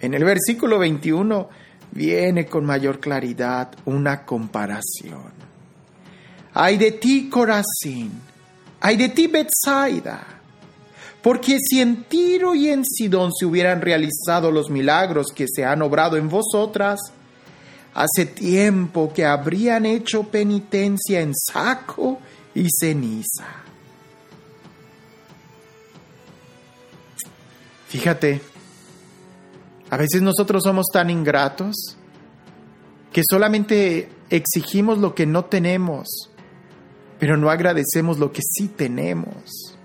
En 0.00 0.14
el 0.14 0.24
versículo 0.24 0.78
21 0.78 1.48
viene 1.94 2.46
con 2.46 2.66
mayor 2.66 2.98
claridad 2.98 3.70
una 3.84 4.24
comparación. 4.24 5.32
Hay 6.52 6.76
de 6.76 6.92
ti, 6.92 7.28
Corazín, 7.30 8.12
hay 8.80 8.96
de 8.96 9.08
ti, 9.08 9.28
Bethsaida, 9.28 10.22
porque 11.22 11.58
si 11.58 11.80
en 11.80 12.04
Tiro 12.04 12.54
y 12.54 12.68
en 12.68 12.84
Sidón 12.84 13.32
se 13.32 13.46
hubieran 13.46 13.80
realizado 13.80 14.50
los 14.50 14.70
milagros 14.70 15.28
que 15.34 15.46
se 15.48 15.64
han 15.64 15.82
obrado 15.82 16.16
en 16.16 16.28
vosotras, 16.28 17.00
hace 17.94 18.26
tiempo 18.26 19.12
que 19.12 19.24
habrían 19.24 19.86
hecho 19.86 20.24
penitencia 20.24 21.20
en 21.20 21.32
saco 21.34 22.18
y 22.54 22.66
ceniza. 22.70 23.46
Fíjate, 27.88 28.40
a 29.94 29.96
veces 29.96 30.22
nosotros 30.22 30.64
somos 30.64 30.86
tan 30.92 31.08
ingratos 31.08 31.96
que 33.12 33.22
solamente 33.30 34.08
exigimos 34.28 34.98
lo 34.98 35.14
que 35.14 35.24
no 35.24 35.44
tenemos, 35.44 36.08
pero 37.20 37.36
no 37.36 37.48
agradecemos 37.48 38.18
lo 38.18 38.32
que 38.32 38.40
sí 38.42 38.66
tenemos. 38.66 39.76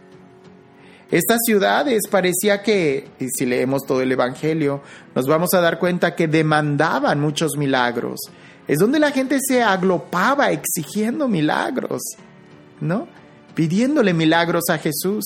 Estas 1.11 1.37
ciudades 1.45 2.07
parecía 2.09 2.63
que, 2.63 3.07
y 3.19 3.27
si 3.27 3.45
leemos 3.45 3.83
todo 3.85 4.01
el 4.01 4.11
Evangelio, 4.11 4.81
nos 5.13 5.27
vamos 5.27 5.53
a 5.53 5.61
dar 5.61 5.77
cuenta 5.77 6.15
que 6.15 6.27
demandaban 6.27 7.19
muchos 7.19 7.55
milagros. 7.55 8.19
es 8.67 8.79
donde 8.79 8.97
la 8.97 9.11
gente 9.11 9.37
se 9.39 9.61
aglopaba 9.61 10.49
exigiendo 10.49 11.27
milagros, 11.27 12.01
¿no? 12.81 13.07
Pidiéndole 13.53 14.15
milagros 14.15 14.71
a 14.71 14.79
Jesús. 14.79 15.25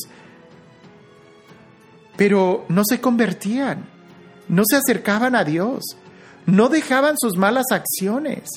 Pero 2.18 2.66
no 2.68 2.84
se 2.84 3.00
convertían, 3.00 3.93
no 4.48 4.64
se 4.66 4.78
acercaban 4.78 5.36
a 5.36 5.44
Dios, 5.44 5.84
no 6.46 6.70
dejaban 6.70 7.18
sus 7.18 7.38
malas 7.38 7.66
acciones. 7.72 8.50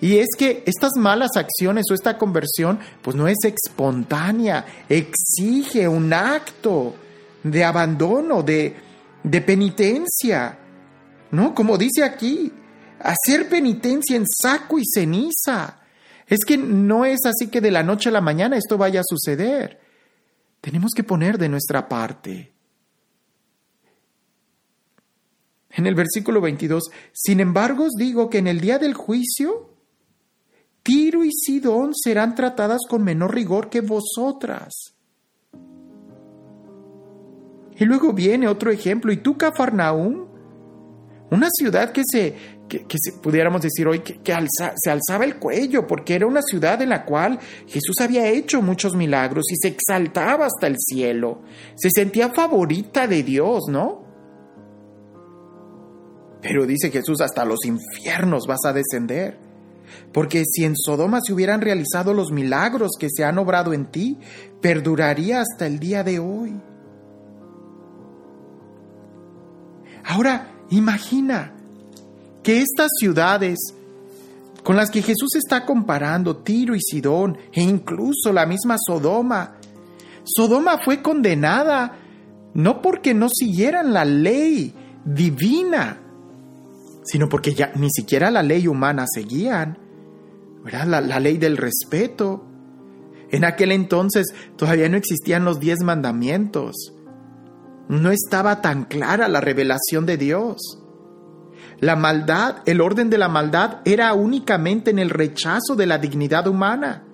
Y 0.00 0.18
es 0.18 0.28
que 0.36 0.62
estas 0.66 0.92
malas 0.96 1.36
acciones 1.36 1.86
o 1.90 1.94
esta 1.94 2.18
conversión, 2.18 2.78
pues 3.02 3.16
no 3.16 3.28
es 3.28 3.38
espontánea, 3.44 4.64
exige 4.88 5.88
un 5.88 6.12
acto 6.12 6.94
de 7.42 7.64
abandono, 7.64 8.42
de, 8.42 8.76
de 9.22 9.40
penitencia, 9.40 10.58
¿no? 11.30 11.54
Como 11.54 11.78
dice 11.78 12.04
aquí, 12.04 12.52
hacer 13.00 13.48
penitencia 13.48 14.16
en 14.16 14.26
saco 14.26 14.78
y 14.78 14.84
ceniza. 14.84 15.78
Es 16.26 16.40
que 16.44 16.56
no 16.56 17.04
es 17.04 17.20
así 17.26 17.48
que 17.48 17.60
de 17.60 17.70
la 17.70 17.82
noche 17.82 18.08
a 18.08 18.12
la 18.12 18.20
mañana 18.20 18.56
esto 18.56 18.78
vaya 18.78 19.00
a 19.00 19.04
suceder. 19.06 19.80
Tenemos 20.60 20.92
que 20.94 21.04
poner 21.04 21.38
de 21.38 21.48
nuestra 21.48 21.88
parte. 21.88 22.52
En 25.74 25.86
el 25.86 25.94
versículo 25.94 26.40
22, 26.40 26.90
sin 27.12 27.40
embargo 27.40 27.84
os 27.84 27.92
digo 27.92 28.28
que 28.28 28.38
en 28.38 28.46
el 28.46 28.60
día 28.60 28.78
del 28.78 28.94
juicio, 28.94 29.70
Tiro 30.82 31.24
y 31.24 31.30
Sidón 31.32 31.94
serán 31.94 32.34
tratadas 32.34 32.80
con 32.88 33.04
menor 33.04 33.34
rigor 33.34 33.70
que 33.70 33.80
vosotras. 33.80 34.94
Y 37.76 37.84
luego 37.84 38.12
viene 38.12 38.48
otro 38.48 38.70
ejemplo, 38.70 39.12
y 39.12 39.16
tú, 39.18 39.38
Cafarnaúm, 39.38 40.26
una 41.30 41.48
ciudad 41.50 41.92
que 41.92 42.02
se, 42.04 42.34
que, 42.68 42.84
pudiéramos 43.22 43.62
decir 43.62 43.86
hoy, 43.86 44.00
que, 44.00 44.20
se 44.76 44.90
alzaba 44.90 45.24
el 45.24 45.36
cuello, 45.36 45.86
porque 45.86 46.14
era 46.14 46.26
una 46.26 46.42
ciudad 46.42 46.82
en 46.82 46.90
la 46.90 47.04
cual 47.04 47.38
Jesús 47.66 47.96
había 48.00 48.28
hecho 48.28 48.60
muchos 48.60 48.94
milagros 48.94 49.44
y 49.50 49.56
se 49.56 49.68
exaltaba 49.68 50.46
hasta 50.46 50.66
el 50.66 50.76
cielo, 50.78 51.42
se 51.74 51.88
sentía 51.90 52.28
favorita 52.28 53.06
de 53.06 53.22
Dios, 53.22 53.64
¿no? 53.68 54.01
Pero 56.42 56.66
dice 56.66 56.90
Jesús, 56.90 57.20
hasta 57.20 57.44
los 57.44 57.64
infiernos 57.64 58.46
vas 58.46 58.64
a 58.66 58.72
descender. 58.72 59.38
Porque 60.12 60.42
si 60.44 60.64
en 60.64 60.76
Sodoma 60.76 61.20
se 61.24 61.32
hubieran 61.32 61.60
realizado 61.60 62.12
los 62.12 62.32
milagros 62.32 62.92
que 62.98 63.08
se 63.10 63.24
han 63.24 63.38
obrado 63.38 63.72
en 63.72 63.86
ti, 63.86 64.18
perduraría 64.60 65.40
hasta 65.40 65.66
el 65.66 65.78
día 65.78 66.02
de 66.02 66.18
hoy. 66.18 66.60
Ahora, 70.04 70.52
imagina 70.70 71.54
que 72.42 72.60
estas 72.60 72.90
ciudades 72.98 73.58
con 74.62 74.76
las 74.76 74.90
que 74.90 75.02
Jesús 75.02 75.34
está 75.34 75.64
comparando, 75.64 76.36
Tiro 76.36 76.74
y 76.74 76.80
Sidón, 76.80 77.36
e 77.52 77.62
incluso 77.62 78.32
la 78.32 78.46
misma 78.46 78.76
Sodoma, 78.78 79.56
Sodoma 80.24 80.78
fue 80.78 81.02
condenada 81.02 81.98
no 82.54 82.80
porque 82.80 83.12
no 83.14 83.28
siguieran 83.28 83.92
la 83.92 84.04
ley 84.04 84.74
divina, 85.04 85.98
sino 87.04 87.28
porque 87.28 87.54
ya 87.54 87.72
ni 87.74 87.88
siquiera 87.90 88.30
la 88.30 88.42
ley 88.42 88.68
humana 88.68 89.06
seguían. 89.12 89.78
La, 90.64 91.00
la 91.00 91.20
ley 91.20 91.38
del 91.38 91.56
respeto. 91.56 92.46
En 93.30 93.44
aquel 93.44 93.72
entonces 93.72 94.26
todavía 94.56 94.88
no 94.88 94.96
existían 94.96 95.44
los 95.44 95.58
diez 95.58 95.80
mandamientos. 95.82 96.94
No 97.88 98.10
estaba 98.10 98.60
tan 98.60 98.84
clara 98.84 99.28
la 99.28 99.40
revelación 99.40 100.06
de 100.06 100.16
Dios. 100.16 100.78
La 101.80 101.96
maldad, 101.96 102.58
el 102.66 102.80
orden 102.80 103.10
de 103.10 103.18
la 103.18 103.28
maldad 103.28 103.80
era 103.84 104.14
únicamente 104.14 104.90
en 104.90 105.00
el 105.00 105.10
rechazo 105.10 105.74
de 105.76 105.86
la 105.86 105.98
dignidad 105.98 106.46
humana. 106.46 107.04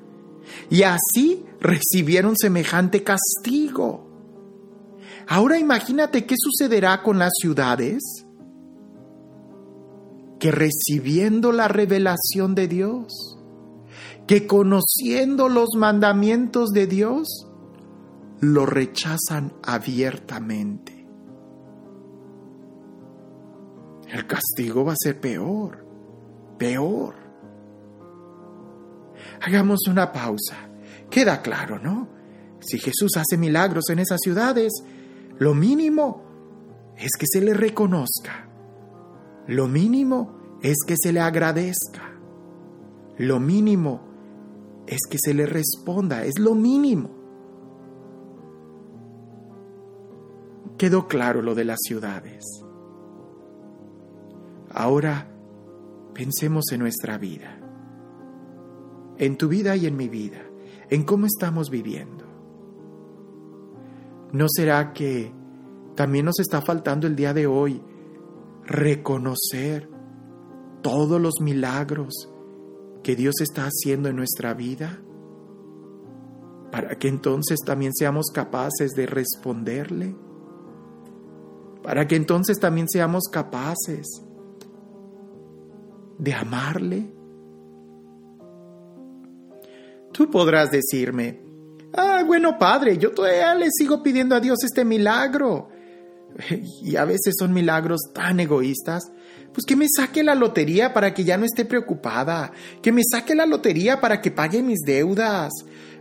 Y 0.69 0.83
así 0.83 1.47
recibieron 1.61 2.37
semejante 2.37 3.03
castigo. 3.03 4.07
Ahora 5.27 5.59
imagínate 5.59 6.27
qué 6.27 6.35
sucederá 6.39 7.03
con 7.03 7.19
las 7.19 7.33
ciudades 7.41 8.27
que 10.39 10.51
recibiendo 10.51 11.53
la 11.53 11.69
revelación 11.69 12.55
de 12.55 12.69
Dios, 12.69 13.39
que 14.27 14.47
conociendo 14.47 15.49
los 15.49 15.71
mandamientos 15.77 16.71
de 16.71 16.87
Dios, 16.87 17.49
lo 18.41 18.67
rechazan 18.67 19.53
abiertamente. 19.63 21.07
El 24.09 24.27
castigo 24.27 24.85
va 24.85 24.93
a 24.93 24.97
ser 24.99 25.21
peor, 25.21 25.85
peor. 26.57 27.15
Hagamos 29.43 29.81
una 29.89 30.13
pausa. 30.13 30.57
Queda 31.11 31.43
claro, 31.43 31.79
¿no? 31.79 32.09
Si 32.61 32.79
Jesús 32.79 33.17
hace 33.17 33.37
milagros 33.37 33.85
en 33.91 33.99
esas 33.99 34.21
ciudades, 34.23 34.73
lo 35.39 35.55
mínimo 35.55 36.23
es 36.97 37.11
que 37.19 37.27
se 37.27 37.41
le 37.41 37.55
reconozca. 37.55 38.48
Lo 39.49 39.67
mínimo 39.67 40.59
es 40.63 40.77
que 40.87 40.95
se 41.01 41.13
le 41.13 41.21
agradezca. 41.21 42.03
Lo 43.17 43.41
mínimo 43.41 44.03
es 44.87 45.01
que 45.11 45.19
se 45.19 45.33
le 45.35 45.47
responda, 45.47 46.25
es 46.25 46.39
lo 46.39 46.55
mínimo. 46.55 47.11
Quedó 50.77 51.09
claro 51.09 51.43
lo 51.43 51.55
de 51.55 51.65
las 51.65 51.79
ciudades. 51.83 52.45
Ahora 54.71 55.29
pensemos 56.13 56.67
en 56.71 56.81
nuestra 56.81 57.17
vida, 57.17 57.59
en 59.17 59.37
tu 59.39 59.49
vida 59.49 59.77
y 59.77 59.87
en 59.87 59.97
mi 59.97 60.09
vida, 60.09 60.43
en 60.91 61.05
cómo 61.05 61.25
estamos 61.25 61.71
viviendo. 61.71 62.27
¿No 64.33 64.47
será 64.49 64.93
que 64.93 65.33
también 65.95 66.27
nos 66.27 66.39
está 66.39 66.61
faltando 66.61 67.07
el 67.07 67.17
día 67.17 67.33
de 67.33 67.47
hoy 67.47 67.83
reconocer 68.69 69.89
todos 70.83 71.21
los 71.21 71.41
milagros 71.41 72.31
que 73.03 73.17
Dios 73.17 73.41
está 73.41 73.65
haciendo 73.65 74.11
en 74.11 74.17
nuestra 74.17 74.53
vida, 74.53 75.01
para 76.71 76.99
que 76.99 77.09
entonces 77.09 77.59
también 77.65 77.95
seamos 77.95 78.27
capaces 78.33 78.93
de 78.93 79.07
responderle, 79.07 80.15
para 81.83 82.07
que 82.07 82.17
entonces 82.17 82.59
también 82.61 82.89
seamos 82.89 83.25
capaces 83.33 84.07
de 86.19 86.35
amarle. 86.35 87.11
Tú 90.13 90.31
podrás 90.31 90.71
decirme, 90.71 91.41
ah, 91.95 92.23
bueno 92.27 92.59
Padre, 92.59 92.99
yo 92.99 93.13
todavía 93.13 93.55
le 93.55 93.69
sigo 93.71 94.03
pidiendo 94.03 94.35
a 94.35 94.41
Dios 94.41 94.59
este 94.63 94.85
milagro. 94.85 95.71
Y 96.83 96.97
a 96.97 97.05
veces 97.05 97.35
son 97.39 97.53
milagros 97.53 98.01
tan 98.15 98.39
egoístas 98.41 99.11
pues 99.53 99.67
que 99.67 99.77
me 99.77 99.87
saque 99.89 100.23
la 100.23 100.37
lotería 100.37 100.93
para 100.95 101.13
que 101.13 101.25
ya 101.25 101.37
no 101.37 101.45
esté 101.45 101.65
preocupada, 101.65 102.53
que 102.81 102.93
me 102.93 103.03
saque 103.03 103.35
la 103.35 103.47
lotería 103.47 104.01
para 104.01 104.21
que 104.21 104.31
pague 104.31 104.63
mis 104.63 104.81
deudas. 104.87 105.53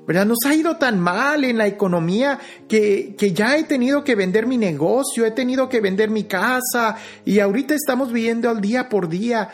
¿Verdad? 0.06 0.26
Nos 0.26 0.38
ha 0.46 0.54
ido 0.54 0.78
tan 0.78 1.00
mal 1.00 1.44
en 1.44 1.58
la 1.58 1.68
economía 1.68 2.40
que, 2.70 3.16
que 3.18 3.34
ya 3.34 3.58
he 3.58 3.64
tenido 3.64 4.04
que 4.04 4.16
vender 4.16 4.46
mi 4.46 4.58
negocio, 4.58 5.26
he 5.26 5.32
tenido 5.32 5.68
que 5.68 5.82
vender 5.82 6.10
mi 6.10 6.24
casa 6.24 6.96
y 7.26 7.40
ahorita 7.40 7.74
estamos 7.74 8.14
viviendo 8.14 8.50
al 8.50 8.62
día 8.62 8.88
por 8.88 9.10
día. 9.10 9.50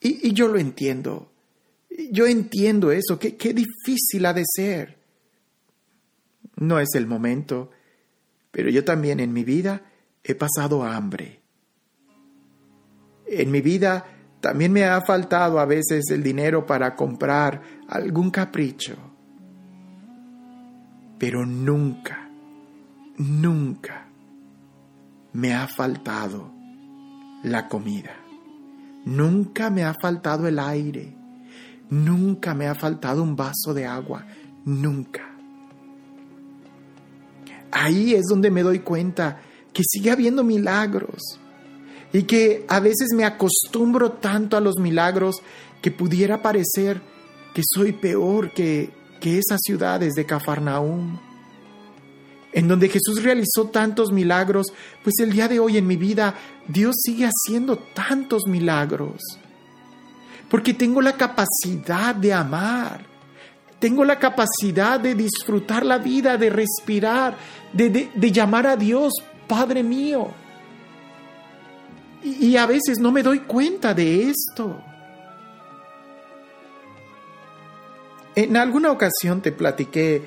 Y, 0.00 0.28
y 0.28 0.32
yo 0.32 0.48
lo 0.48 0.58
entiendo. 0.58 1.32
Yo 2.10 2.26
entiendo 2.26 2.90
eso, 2.90 3.18
qué, 3.18 3.36
qué 3.36 3.52
difícil 3.52 4.24
ha 4.24 4.32
de 4.32 4.44
ser. 4.46 4.98
No 6.56 6.78
es 6.78 6.88
el 6.94 7.06
momento, 7.06 7.70
pero 8.50 8.70
yo 8.70 8.84
también 8.84 9.20
en 9.20 9.32
mi 9.32 9.44
vida 9.44 9.82
he 10.22 10.34
pasado 10.34 10.84
hambre 10.84 11.40
en 13.30 13.50
mi 13.50 13.60
vida 13.60 14.04
también 14.40 14.72
me 14.72 14.84
ha 14.84 15.00
faltado 15.02 15.60
a 15.60 15.64
veces 15.64 16.10
el 16.10 16.22
dinero 16.22 16.66
para 16.66 16.96
comprar 16.96 17.62
algún 17.88 18.30
capricho. 18.30 18.96
Pero 21.18 21.46
nunca, 21.46 22.28
nunca 23.18 24.08
me 25.32 25.54
ha 25.54 25.68
faltado 25.68 26.52
la 27.44 27.68
comida. 27.68 28.16
Nunca 29.04 29.70
me 29.70 29.84
ha 29.84 29.94
faltado 29.94 30.48
el 30.48 30.58
aire. 30.58 31.14
Nunca 31.90 32.54
me 32.54 32.66
ha 32.66 32.74
faltado 32.74 33.22
un 33.22 33.36
vaso 33.36 33.74
de 33.74 33.86
agua. 33.86 34.26
Nunca. 34.64 35.29
Ahí 37.70 38.14
es 38.14 38.26
donde 38.26 38.50
me 38.50 38.62
doy 38.62 38.80
cuenta 38.80 39.40
que 39.72 39.82
sigue 39.84 40.10
habiendo 40.10 40.42
milagros 40.44 41.40
y 42.12 42.24
que 42.24 42.64
a 42.68 42.80
veces 42.80 43.10
me 43.14 43.24
acostumbro 43.24 44.12
tanto 44.12 44.56
a 44.56 44.60
los 44.60 44.78
milagros 44.78 45.42
que 45.80 45.90
pudiera 45.90 46.42
parecer 46.42 47.00
que 47.54 47.62
soy 47.64 47.92
peor 47.92 48.52
que, 48.52 48.90
que 49.20 49.38
esas 49.38 49.60
ciudades 49.62 50.14
de 50.14 50.26
Cafarnaúm, 50.26 51.18
en 52.52 52.68
donde 52.68 52.88
Jesús 52.88 53.22
realizó 53.22 53.66
tantos 53.70 54.12
milagros, 54.12 54.72
pues 55.04 55.14
el 55.20 55.32
día 55.32 55.46
de 55.46 55.60
hoy 55.60 55.76
en 55.76 55.86
mi 55.86 55.96
vida 55.96 56.34
Dios 56.66 56.96
sigue 57.02 57.28
haciendo 57.28 57.78
tantos 57.78 58.42
milagros. 58.46 59.20
porque 60.48 60.74
tengo 60.74 61.00
la 61.00 61.16
capacidad 61.16 62.12
de 62.12 62.32
amar, 62.32 63.06
tengo 63.80 64.04
la 64.04 64.18
capacidad 64.18 65.00
de 65.00 65.14
disfrutar 65.14 65.84
la 65.84 65.98
vida, 65.98 66.36
de 66.36 66.50
respirar, 66.50 67.36
de, 67.72 68.10
llamar 68.30 68.66
a 68.66 68.76
Dios, 68.76 69.12
Padre 69.48 69.82
mío. 69.82 70.28
y 72.22 72.56
a 72.56 72.66
veces 72.66 72.98
no 73.00 73.10
me 73.10 73.22
doy 73.22 73.40
cuenta 73.40 73.94
de 73.94 74.30
esto. 74.30 74.80
En 78.34 78.56
alguna 78.56 78.92
ocasión 78.92 79.40
te 79.40 79.50
platiqué 79.50 80.22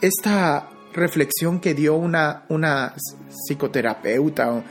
esta 0.00 0.68
reflexión 0.92 1.60
que 1.60 1.74
dio 1.74 1.96
una, 1.96 2.44
una 2.48 2.94
psicoterapeuta, 3.28 4.62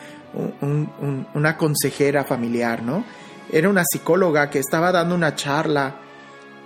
una 1.34 1.58
consejera 1.58 2.24
familiar, 2.24 2.82
¿no? 2.82 3.04
Era 3.52 3.70
una 3.70 3.84
psicóloga 3.84 4.50
que 4.50 4.60
estaba 4.60 4.92
dando 4.92 5.16
una 5.16 5.36
charla, 5.36 5.96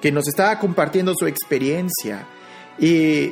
que 0.01 0.11
nos 0.11 0.27
estaba 0.27 0.57
compartiendo 0.59 1.13
su 1.15 1.27
experiencia. 1.27 2.27
Y 2.79 3.31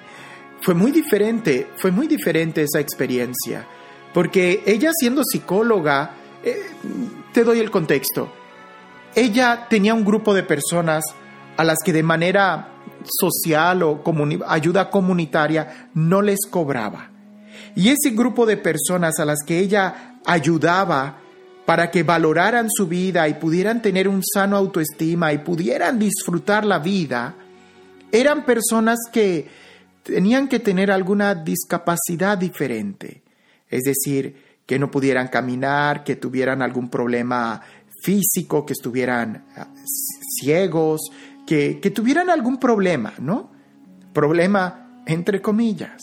fue 0.60 0.74
muy 0.74 0.92
diferente, 0.92 1.68
fue 1.76 1.90
muy 1.90 2.06
diferente 2.06 2.62
esa 2.62 2.80
experiencia. 2.80 3.66
Porque 4.12 4.62
ella 4.66 4.90
siendo 4.94 5.22
psicóloga, 5.24 6.14
eh, 6.44 6.60
te 7.32 7.44
doy 7.44 7.60
el 7.60 7.70
contexto, 7.70 8.30
ella 9.14 9.66
tenía 9.68 9.94
un 9.94 10.04
grupo 10.04 10.34
de 10.34 10.42
personas 10.42 11.04
a 11.56 11.64
las 11.64 11.78
que 11.84 11.92
de 11.92 12.02
manera 12.02 12.68
social 13.04 13.82
o 13.82 14.02
ayuda 14.46 14.90
comunitaria 14.90 15.88
no 15.94 16.22
les 16.22 16.46
cobraba. 16.48 17.10
Y 17.74 17.88
ese 17.88 18.10
grupo 18.10 18.46
de 18.46 18.56
personas 18.56 19.18
a 19.18 19.24
las 19.24 19.38
que 19.46 19.58
ella 19.58 20.18
ayudaba 20.24 21.21
para 21.66 21.90
que 21.90 22.02
valoraran 22.02 22.68
su 22.70 22.88
vida 22.88 23.28
y 23.28 23.34
pudieran 23.34 23.82
tener 23.82 24.08
un 24.08 24.22
sano 24.24 24.56
autoestima 24.56 25.32
y 25.32 25.38
pudieran 25.38 25.98
disfrutar 25.98 26.64
la 26.64 26.78
vida, 26.78 27.34
eran 28.10 28.44
personas 28.44 28.98
que 29.12 29.48
tenían 30.02 30.48
que 30.48 30.58
tener 30.58 30.90
alguna 30.90 31.34
discapacidad 31.34 32.36
diferente, 32.36 33.22
es 33.68 33.82
decir, 33.82 34.36
que 34.66 34.78
no 34.78 34.90
pudieran 34.90 35.28
caminar, 35.28 36.04
que 36.04 36.16
tuvieran 36.16 36.62
algún 36.62 36.88
problema 36.88 37.62
físico, 38.02 38.66
que 38.66 38.72
estuvieran 38.72 39.44
ah, 39.56 39.68
ciegos, 40.40 41.00
que, 41.46 41.74
tuvieran 41.94 42.30
algún 42.30 42.58
problema, 42.58 43.12
¿no? 43.18 43.50
Problema 44.12 45.02
entre 45.06 45.40
comillas. 45.40 46.00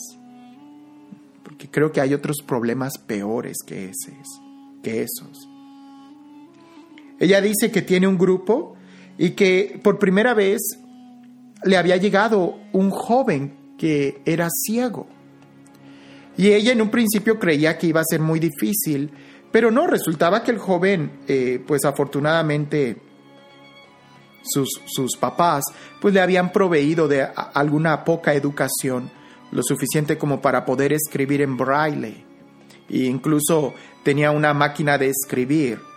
Porque 1.42 1.70
creo 1.70 1.92
que 1.92 2.00
hay 2.00 2.14
otros 2.14 2.38
problemas 2.46 2.98
peores 2.98 3.58
que, 3.66 3.86
ese, 3.86 4.16
que 4.82 5.02
esos. 5.02 5.49
Ella 7.20 7.42
dice 7.42 7.70
que 7.70 7.82
tiene 7.82 8.08
un 8.08 8.18
grupo 8.18 8.74
y 9.18 9.30
que 9.30 9.78
por 9.82 9.98
primera 9.98 10.32
vez 10.32 10.60
le 11.62 11.76
había 11.76 11.98
llegado 11.98 12.58
un 12.72 12.90
joven 12.90 13.74
que 13.78 14.22
era 14.24 14.48
ciego. 14.50 15.06
Y 16.38 16.48
ella 16.48 16.72
en 16.72 16.80
un 16.80 16.90
principio 16.90 17.38
creía 17.38 17.76
que 17.76 17.88
iba 17.88 18.00
a 18.00 18.04
ser 18.08 18.20
muy 18.20 18.40
difícil, 18.40 19.10
pero 19.52 19.70
no, 19.70 19.86
resultaba 19.86 20.42
que 20.42 20.50
el 20.50 20.58
joven, 20.58 21.20
eh, 21.28 21.62
pues 21.66 21.84
afortunadamente, 21.84 22.96
sus, 24.42 25.16
papás, 25.18 25.64
pues 26.00 26.14
le 26.14 26.20
habían 26.22 26.50
proveído 26.50 27.06
de 27.06 27.22
alguna 27.52 28.04
poca 28.04 28.32
educación, 28.32 29.10
lo 29.52 29.62
suficiente 29.62 30.16
como 30.16 30.40
para 30.40 30.64
poder 30.64 30.94
escribir 30.94 31.42
en 31.42 31.58
braille. 31.58 32.24
E 32.88 33.04
incluso 33.04 33.74
tenía 34.02 34.30
una 34.30 34.54
máquina 34.54 34.96
de 34.96 35.08
escribir 35.10 35.89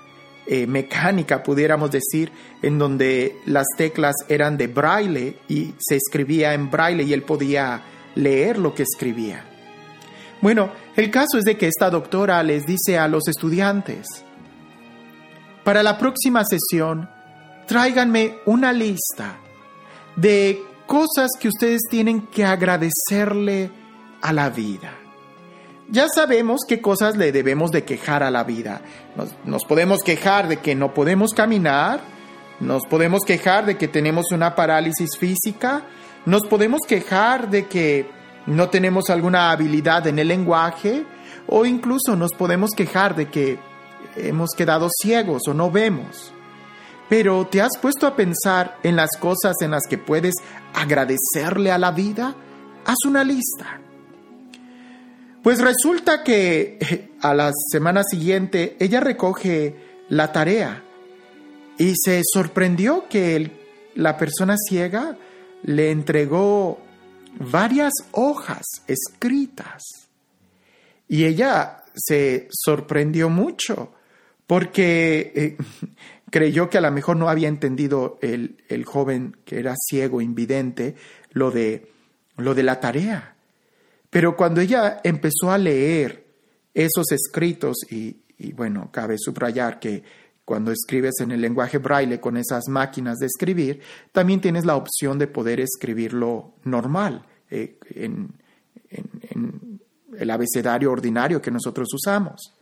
eh, 0.45 0.67
mecánica, 0.67 1.41
pudiéramos 1.41 1.91
decir, 1.91 2.31
en 2.61 2.77
donde 2.77 3.37
las 3.45 3.65
teclas 3.77 4.15
eran 4.27 4.57
de 4.57 4.67
braille 4.67 5.37
y 5.47 5.73
se 5.79 5.95
escribía 5.95 6.53
en 6.53 6.69
braille 6.69 7.03
y 7.03 7.13
él 7.13 7.23
podía 7.23 7.81
leer 8.15 8.57
lo 8.57 8.73
que 8.73 8.83
escribía. 8.83 9.45
Bueno, 10.41 10.71
el 10.95 11.09
caso 11.09 11.37
es 11.37 11.45
de 11.45 11.57
que 11.57 11.67
esta 11.67 11.89
doctora 11.89 12.43
les 12.43 12.65
dice 12.65 12.97
a 12.97 13.07
los 13.07 13.27
estudiantes, 13.27 14.05
para 15.63 15.81
la 15.81 15.97
próxima 15.97 16.43
sesión 16.43 17.09
tráiganme 17.65 18.39
una 18.45 18.73
lista 18.73 19.37
de 20.15 20.61
cosas 20.85 21.31
que 21.39 21.47
ustedes 21.47 21.83
tienen 21.89 22.27
que 22.27 22.43
agradecerle 22.43 23.71
a 24.21 24.33
la 24.33 24.49
vida. 24.49 25.02
Ya 25.93 26.07
sabemos 26.09 26.61
qué 26.67 26.81
cosas 26.81 27.17
le 27.17 27.31
debemos 27.31 27.69
de 27.69 27.83
quejar 27.83 28.23
a 28.23 28.31
la 28.31 28.43
vida. 28.43 28.81
Nos, 29.45 29.63
podemos 29.63 30.01
quejar 30.01 30.47
de 30.47 30.57
que 30.57 30.73
no 30.73 30.91
podemos 30.91 31.35
caminar, 31.35 32.01
nos 32.59 32.81
podemos 32.89 33.21
quejar 33.23 33.67
de 33.67 33.77
que 33.77 33.87
tenemos 33.87 34.31
una 34.31 34.55
parálisis 34.55 35.11
física, 35.19 35.85
nos 36.25 36.47
podemos 36.47 36.79
quejar 36.87 37.47
de 37.51 37.67
que 37.67 38.09
no 38.47 38.71
tenemos 38.71 39.11
alguna 39.11 39.51
habilidad 39.51 40.07
en 40.07 40.17
el 40.17 40.29
lenguaje 40.29 41.05
o 41.45 41.63
incluso 41.63 42.15
nos 42.15 42.31
podemos 42.31 42.71
quejar 42.71 43.13
de 43.15 43.29
que 43.29 43.59
hemos 44.15 44.49
quedado 44.57 44.89
ciegos 44.99 45.43
o 45.47 45.53
no 45.53 45.69
vemos. 45.69 46.33
Pero 47.07 47.45
¿te 47.45 47.61
has 47.61 47.77
puesto 47.79 48.07
a 48.07 48.15
pensar 48.15 48.79
en 48.81 48.95
las 48.95 49.11
cosas 49.19 49.53
en 49.61 49.69
las 49.69 49.83
que 49.87 49.99
puedes 49.99 50.33
agradecerle 50.73 51.71
a 51.71 51.77
la 51.77 51.91
vida? 51.91 52.33
Haz 52.83 52.97
una 53.05 53.23
lista. 53.23 53.82
Pues 55.43 55.59
resulta 55.59 56.23
que 56.23 56.77
eh, 56.79 57.09
a 57.19 57.33
la 57.33 57.51
semana 57.69 58.01
siguiente 58.09 58.77
ella 58.79 59.01
recoge 59.01 59.75
la 60.07 60.31
tarea 60.31 60.81
y 61.77 61.95
se 61.97 62.21
sorprendió 62.23 63.09
que 63.09 63.51
la 63.95 64.17
persona 64.17 64.55
ciega 64.57 65.17
le 65.63 65.91
entregó 65.91 66.79
varias 67.39 67.91
hojas 68.11 68.63
escritas. 68.87 69.83
Y 71.09 71.25
ella 71.25 71.83
se 71.93 72.47
sorprendió 72.49 73.29
mucho 73.29 73.91
porque 74.47 75.33
eh, 75.35 75.57
creyó 76.31 76.69
que 76.69 76.77
a 76.77 76.81
lo 76.81 76.91
mejor 76.91 77.17
no 77.17 77.27
había 77.27 77.49
entendido 77.49 78.17
el, 78.21 78.55
joven 78.85 79.35
que 79.43 79.59
era 79.59 79.75
ciego, 79.75 80.21
invidente, 80.21 80.95
lo 81.31 81.51
de, 81.51 81.91
lo 82.37 82.55
de 82.55 82.63
la 82.63 82.79
tarea. 82.79 83.35
Pero 84.13 84.37
cuando 84.37 84.61
ella 84.61 85.01
empezó 85.03 85.49
a 85.49 85.57
leer 85.57 86.23
esos 86.71 87.11
escritos, 87.11 87.77
y, 87.89 88.21
bueno, 88.53 88.91
cabe 88.91 89.17
subrayar 89.17 89.79
que 89.79 90.03
cuando 90.45 90.71
escribes 90.71 91.15
en 91.21 91.31
el 91.31 91.41
lenguaje 91.41 91.79
braille 91.79 92.19
con 92.19 92.37
esas 92.37 92.67
máquinas 92.67 93.17
de 93.17 93.25
escribir, 93.25 93.81
también 94.11 94.39
tienes 94.39 94.65
la 94.65 94.75
opción 94.75 95.17
de 95.17 95.25
poder 95.25 95.59
escribirlo 95.59 96.53
normal, 96.63 97.25
eh, 97.49 97.79
en 97.95 98.33
el 100.19 100.29
abecedario 100.29 100.91
ordinario 100.91 101.41
que 101.41 101.49
nosotros 101.49 101.87
usamos. 101.91 102.53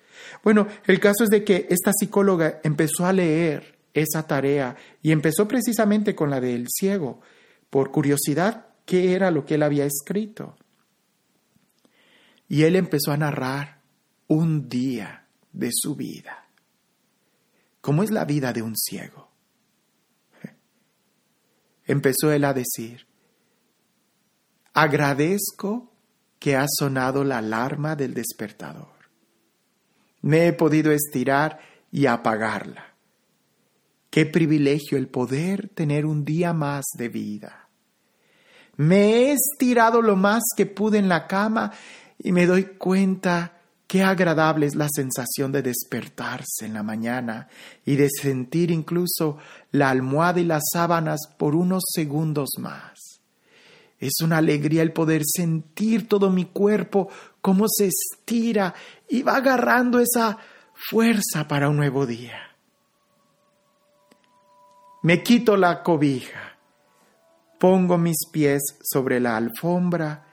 Bueno, 0.44 0.68
el 0.86 1.02
caso 1.02 1.26
es 1.26 1.30
de 1.30 1.44
que 1.44 1.68
esta 1.70 1.92
psicóloga 1.92 2.62
empezó 2.64 3.06
a 3.06 3.12
leer 3.12 3.78
esa 3.94 4.26
tarea 4.26 4.78
y 5.02 5.12
empezó 5.12 5.50
precisamente 5.50 6.16
con 6.16 6.30
la 6.30 6.40
del 6.40 6.68
ciego, 6.70 7.20
por 7.70 7.92
curiosidad, 7.92 8.68
qué 8.86 9.14
era 9.14 9.32
lo 9.32 9.46
que 9.46 9.56
él 9.56 9.64
había 9.64 9.86
escrito. 9.86 10.56
Y 12.52 12.64
él 12.64 12.76
empezó 12.76 13.14
a 13.14 13.18
narrar 13.18 13.80
un 14.28 14.68
día 14.68 15.26
de 15.54 15.70
su 15.72 15.96
vida. 15.96 16.50
¿Cómo 17.80 18.04
es 18.04 18.12
la 18.12 18.26
vida 18.26 18.52
de 18.52 18.62
un 18.62 18.76
ciego? 18.76 19.30
Empezó 21.86 22.30
él 22.30 22.44
a 22.44 22.54
decir, 22.54 23.08
agradezco 24.74 25.94
que 26.40 26.58
ha 26.58 26.66
sonado 26.68 27.24
la 27.24 27.38
alarma 27.38 27.96
del 27.96 28.14
despertador. 28.14 29.00
Me 30.22 30.48
he 30.48 30.52
podido 30.52 30.92
estirar 30.92 31.58
y 31.90 32.08
apagarla. 32.08 32.96
Qué 34.10 34.26
privilegio 34.26 34.98
el 34.98 35.08
poder 35.08 35.70
tener 35.70 36.06
un 36.06 36.26
día 36.26 36.52
más 36.52 36.84
de 36.98 37.08
vida. 37.08 37.70
Me 38.76 39.06
he 39.06 39.32
estirado 39.32 40.02
lo 40.02 40.18
más 40.18 40.44
que 40.58 40.66
pude 40.66 40.98
en 40.98 41.08
la 41.08 41.28
cama 41.28 41.72
y 42.24 42.32
me 42.32 42.46
doy 42.46 42.66
cuenta 42.78 43.62
qué 43.88 44.04
agradable 44.04 44.68
es 44.68 44.76
la 44.76 44.88
sensación 44.94 45.52
de 45.52 45.62
despertarse 45.62 46.66
en 46.66 46.74
la 46.74 46.84
mañana 46.84 47.48
y 47.84 47.96
de 47.96 48.10
sentir 48.10 48.72
incluso 48.72 49.38
la 49.72 49.90
almohada 49.90 50.40
y 50.40 50.46
las 50.46 50.64
sábanas 50.72 51.22
por 51.38 51.56
unos 51.56 51.84
segundos 51.94 52.50
más. 52.60 52.94
Es 54.00 54.14
una 54.24 54.38
alegría 54.38 54.82
el 54.82 54.94
poder 54.94 55.24
sentir 55.26 56.08
todo 56.08 56.30
mi 56.30 56.46
cuerpo 56.46 57.10
cómo 57.42 57.66
se 57.68 57.88
estira 57.88 58.74
y 59.10 59.24
va 59.24 59.38
agarrando 59.38 60.00
esa 60.00 60.38
fuerza 60.74 61.48
para 61.48 61.70
un 61.70 61.78
nuevo 61.78 62.06
día. 62.06 62.40
Me 65.04 65.24
quito 65.24 65.58
la 65.58 65.82
cobija, 65.82 66.58
pongo 67.60 67.98
mis 67.98 68.28
pies 68.32 68.62
sobre 68.84 69.20
la 69.20 69.38
alfombra 69.38 70.31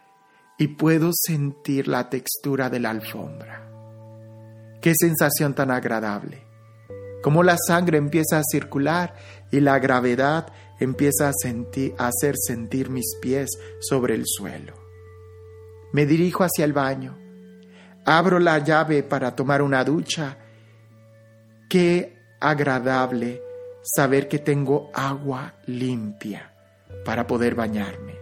y 0.59 0.69
puedo 0.69 1.11
sentir 1.13 1.87
la 1.87 2.11
textura 2.11 2.69
de 2.69 2.81
la 2.81 2.91
alfombra. 2.91 3.65
Qué 4.81 4.93
sensación 4.99 5.55
tan 5.55 5.71
agradable. 5.71 6.45
Cómo 7.23 7.43
la 7.43 7.57
sangre 7.57 7.99
empieza 7.99 8.39
a 8.39 8.43
circular 8.45 9.15
y 9.51 9.61
la 9.61 9.79
gravedad 9.79 10.53
empieza 10.81 11.29
a, 11.29 11.33
a 11.33 12.09
hacer 12.09 12.35
sentir 12.37 12.91
mis 12.91 13.17
pies 13.21 13.51
sobre 13.81 14.15
el 14.15 14.25
suelo. 14.27 14.75
Me 15.93 16.07
dirijo 16.07 16.45
hacia 16.45 16.65
el 16.65 16.73
baño. 16.73 17.17
Abro 18.05 18.39
la 18.39 18.59
llave 18.59 19.03
para 19.03 19.35
tomar 19.35 19.63
una 19.63 19.85
ducha. 19.85 20.39
Qué 21.69 22.17
agradable 22.41 23.43
saber 23.83 24.29
que 24.29 24.39
tengo 24.39 24.91
agua 24.95 25.55
limpia 25.67 26.53
para 27.05 27.27
poder 27.27 27.55
bañarme. 27.55 28.18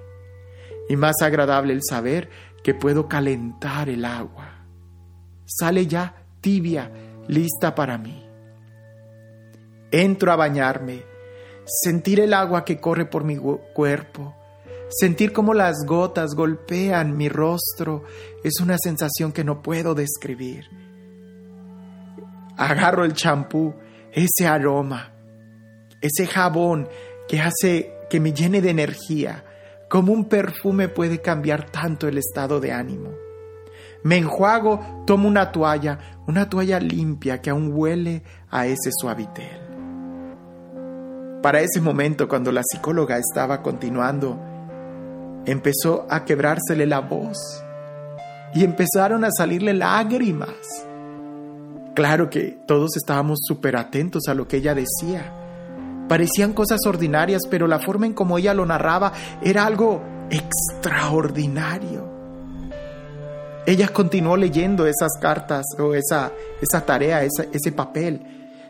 Y 0.89 0.97
más 0.97 1.17
agradable 1.23 1.73
el 1.73 1.81
saber 1.89 2.29
que 2.63 2.75
puedo 2.75 3.09
calentar 3.09 3.89
el 3.89 4.05
agua. 4.05 4.65
Sale 5.45 5.87
ya 5.87 6.15
tibia, 6.41 6.91
lista 7.29 7.75
para 7.75 7.99
mí. 7.99 8.25
Entro 9.91 10.33
a 10.33 10.37
bañarme, 10.37 11.03
sentir 11.65 12.21
el 12.21 12.35
agua 12.35 12.65
que 12.65 12.79
corre 12.79 13.07
por 13.07 13.25
mi 13.25 13.37
cuerpo, 13.37 14.35
sentir 14.89 15.33
cómo 15.33 15.55
las 15.55 15.85
gotas 15.87 16.35
golpean 16.35 17.17
mi 17.17 17.29
rostro, 17.29 18.05
es 18.43 18.61
una 18.61 18.77
sensación 18.79 19.33
que 19.33 19.45
no 19.45 19.63
puedo 19.63 19.95
describir. 19.95 20.69
Agarro 22.57 23.05
el 23.05 23.15
champú, 23.15 23.75
ese 24.13 24.47
aroma, 24.47 25.13
ese 26.01 26.27
jabón 26.27 26.89
que 27.29 27.41
hace 27.41 27.93
que 28.09 28.21
me 28.21 28.33
llene 28.33 28.61
de 28.61 28.71
energía, 28.71 29.45
como 29.89 30.13
un 30.13 30.25
perfume 30.25 30.89
puede 30.89 31.21
cambiar 31.21 31.71
tanto 31.71 32.09
el 32.09 32.19
estado 32.19 32.61
de 32.61 32.73
ánimo. 32.73 33.11
Me 34.03 34.19
enjuago, 34.19 35.05
tomo 35.07 35.29
una 35.29 35.53
toalla, 35.53 36.23
una 36.27 36.49
toalla 36.49 36.79
limpia 36.81 37.41
que 37.41 37.51
aún 37.51 37.73
huele 37.75 38.23
a 38.51 38.67
ese 38.67 38.91
suavitel. 39.01 39.61
Para 41.43 41.61
ese 41.61 41.81
momento, 41.81 42.29
cuando 42.29 42.51
la 42.53 42.63
psicóloga 42.65 43.19
estaba 43.19 43.63
continuando, 43.63 44.41
empezó 45.45 46.07
a 46.11 46.25
quebrársele 46.25 46.87
la 46.87 47.01
voz 47.01 47.39
y 48.55 48.65
empezaron 48.65 49.25
a 49.25 49.31
salirle 49.31 49.73
lágrimas. 49.75 50.57
Claro 51.95 52.29
que 52.31 52.59
todos 52.67 52.97
estábamos 52.97 53.39
súper 53.43 53.77
atentos 53.77 54.25
a 54.29 54.35
lo 54.35 54.49
que 54.49 54.59
ella 54.59 54.75
decía. 54.75 55.46
Parecían 56.09 56.53
cosas 56.53 56.81
ordinarias, 56.87 57.43
pero 57.51 57.67
la 57.67 57.79
forma 57.79 58.07
en 58.07 58.15
como 58.15 58.39
ella 58.39 58.55
lo 58.55 58.65
narraba 58.65 59.13
era 59.43 59.67
algo 59.67 60.03
extraordinario. 60.31 62.17
Ella 63.67 63.89
continuó 63.89 64.37
leyendo 64.37 64.87
esas 64.87 65.11
cartas 65.21 65.65
o 65.79 65.95
esa, 65.95 66.31
esa 66.63 66.87
tarea, 66.87 67.25
ese 67.25 67.73
papel, 67.73 68.23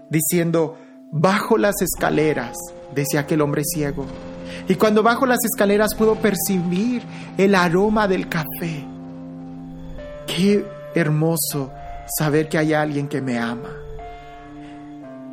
diciendo, 0.09 0.79
bajo 1.13 1.59
las 1.59 1.83
escaleras, 1.83 2.57
decía 2.95 3.21
aquel 3.21 3.43
hombre 3.43 3.63
ciego, 3.65 4.07
y 4.69 4.75
cuando 4.77 5.03
bajo 5.03 5.27
las 5.27 5.45
escaleras 5.45 5.95
puedo 5.95 6.17
percibir 6.17 7.03
el 7.37 7.55
aroma 7.55 8.09
del 8.09 8.29
café. 8.29 8.87
Qué 10.27 10.65
hermoso 10.95 11.71
saber 12.19 12.49
que 12.49 12.59
hay 12.59 12.73
alguien 12.73 13.07
que 13.07 13.21
me 13.21 13.39
ama. 13.39 13.71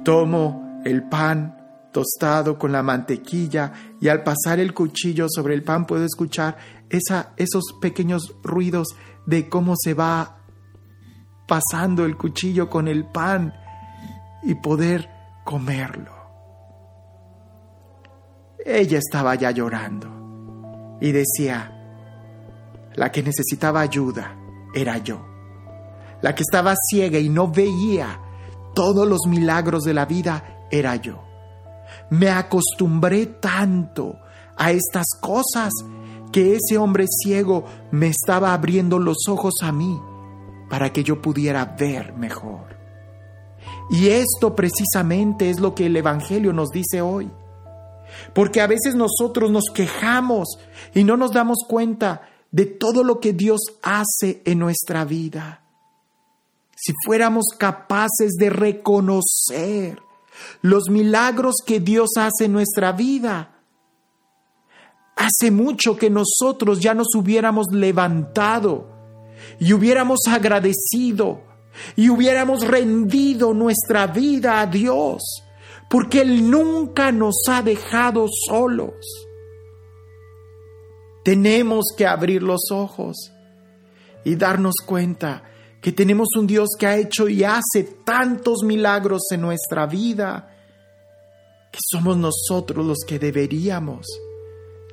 Tomo 0.03 0.81
el 0.83 1.03
pan 1.03 1.62
tostado 1.93 2.57
con 2.57 2.73
la 2.73 2.83
mantequilla 2.83 3.71
y 4.01 4.09
al 4.09 4.23
pasar 4.23 4.59
el 4.59 4.73
cuchillo 4.73 5.27
sobre 5.29 5.53
el 5.53 5.63
pan 5.63 5.85
puedo 5.85 6.03
escuchar 6.03 6.57
esa, 6.89 7.33
esos 7.37 7.63
pequeños 7.79 8.35
ruidos 8.43 8.89
de 9.25 9.47
cómo 9.47 9.75
se 9.77 9.93
va 9.93 10.39
pasando 11.47 12.03
el 12.03 12.17
cuchillo 12.17 12.69
con 12.69 12.89
el 12.89 13.05
pan 13.05 13.53
y 14.43 14.55
poder 14.55 15.09
comerlo. 15.45 16.11
Ella 18.65 18.97
estaba 18.97 19.35
ya 19.35 19.51
llorando 19.51 20.97
y 20.99 21.11
decía, 21.11 21.69
la 22.95 23.11
que 23.11 23.23
necesitaba 23.23 23.81
ayuda 23.81 24.35
era 24.73 24.97
yo, 24.97 25.25
la 26.21 26.33
que 26.33 26.41
estaba 26.41 26.73
ciega 26.89 27.19
y 27.19 27.29
no 27.29 27.49
veía 27.49 28.19
todos 28.73 29.07
los 29.07 29.21
milagros 29.27 29.83
de 29.83 29.93
la 29.93 30.05
vida 30.05 30.67
era 30.71 30.95
yo. 30.95 31.32
Me 32.09 32.29
acostumbré 32.29 33.25
tanto 33.25 34.19
a 34.55 34.71
estas 34.71 35.07
cosas 35.19 35.71
que 36.31 36.55
ese 36.55 36.77
hombre 36.77 37.05
ciego 37.07 37.65
me 37.91 38.07
estaba 38.07 38.53
abriendo 38.53 38.99
los 38.99 39.27
ojos 39.27 39.55
a 39.61 39.71
mí 39.71 39.99
para 40.69 40.91
que 40.91 41.03
yo 41.03 41.21
pudiera 41.21 41.65
ver 41.65 42.13
mejor. 42.13 42.77
Y 43.89 44.07
esto 44.09 44.55
precisamente 44.55 45.49
es 45.49 45.59
lo 45.59 45.75
que 45.75 45.85
el 45.85 45.95
Evangelio 45.95 46.53
nos 46.53 46.69
dice 46.69 47.01
hoy. 47.01 47.31
Porque 48.33 48.61
a 48.61 48.67
veces 48.67 48.95
nosotros 48.95 49.51
nos 49.51 49.65
quejamos 49.73 50.57
y 50.93 51.03
no 51.03 51.17
nos 51.17 51.31
damos 51.31 51.59
cuenta 51.67 52.23
de 52.51 52.65
todo 52.65 53.03
lo 53.03 53.19
que 53.19 53.33
Dios 53.33 53.61
hace 53.81 54.41
en 54.45 54.59
nuestra 54.59 55.05
vida. 55.05 55.63
Si 56.75 56.93
fuéramos 57.05 57.45
capaces 57.57 58.33
de 58.33 58.49
reconocer 58.49 60.01
los 60.61 60.89
milagros 60.89 61.55
que 61.65 61.79
Dios 61.79 62.11
hace 62.17 62.45
en 62.45 62.53
nuestra 62.53 62.91
vida. 62.91 63.49
Hace 65.15 65.51
mucho 65.51 65.95
que 65.95 66.09
nosotros 66.09 66.79
ya 66.79 66.93
nos 66.93 67.13
hubiéramos 67.15 67.67
levantado 67.71 68.89
y 69.59 69.73
hubiéramos 69.73 70.19
agradecido 70.27 71.41
y 71.95 72.09
hubiéramos 72.09 72.65
rendido 72.65 73.53
nuestra 73.53 74.07
vida 74.07 74.61
a 74.61 74.67
Dios, 74.67 75.21
porque 75.89 76.21
Él 76.21 76.49
nunca 76.49 77.11
nos 77.11 77.35
ha 77.49 77.61
dejado 77.61 78.27
solos. 78.47 78.95
Tenemos 81.23 81.85
que 81.97 82.05
abrir 82.05 82.43
los 82.43 82.71
ojos 82.71 83.31
y 84.25 84.35
darnos 84.35 84.75
cuenta 84.85 85.43
que 85.83 85.91
tenemos 85.91 86.29
un 86.39 86.47
Dios 86.47 86.69
que 86.79 86.87
ha 86.87 86.95
hecho 86.95 87.27
y 87.27 87.43
hace 87.43 87.83
tantos 88.05 88.63
milagros 88.63 89.23
en 89.31 89.41
nuestra 89.41 89.85
vida, 89.85 90.49
que 91.69 91.79
somos 91.91 92.15
nosotros 92.15 92.85
los 92.85 92.99
que 93.05 93.19
deberíamos 93.19 94.07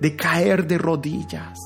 de 0.00 0.16
caer 0.16 0.66
de 0.66 0.78
rodillas. 0.78 1.56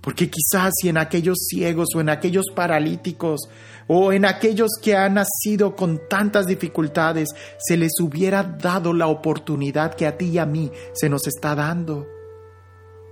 Porque 0.00 0.28
quizás 0.28 0.72
si 0.80 0.88
en 0.88 0.98
aquellos 0.98 1.38
ciegos 1.48 1.90
o 1.94 2.00
en 2.00 2.08
aquellos 2.08 2.46
paralíticos 2.52 3.42
o 3.86 4.12
en 4.12 4.24
aquellos 4.24 4.72
que 4.82 4.96
han 4.96 5.14
nacido 5.14 5.76
con 5.76 6.00
tantas 6.08 6.46
dificultades 6.46 7.28
se 7.58 7.76
les 7.76 7.92
hubiera 8.00 8.42
dado 8.42 8.92
la 8.92 9.06
oportunidad 9.06 9.94
que 9.94 10.08
a 10.08 10.18
ti 10.18 10.30
y 10.30 10.38
a 10.38 10.46
mí 10.46 10.72
se 10.94 11.08
nos 11.08 11.28
está 11.28 11.54
dando, 11.54 12.08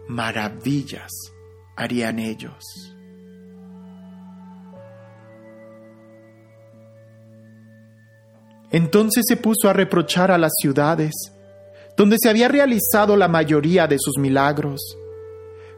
maravillas 0.09 1.13
harían 1.77 2.19
ellos. 2.19 2.90
Entonces 8.71 9.25
se 9.27 9.37
puso 9.37 9.69
a 9.69 9.73
reprochar 9.73 10.31
a 10.31 10.39
las 10.39 10.53
ciudades, 10.61 11.13
donde 11.97 12.17
se 12.21 12.29
había 12.29 12.49
realizado 12.49 13.17
la 13.17 13.29
mayoría 13.29 13.87
de 13.87 13.99
sus 13.99 14.17
milagros, 14.19 14.81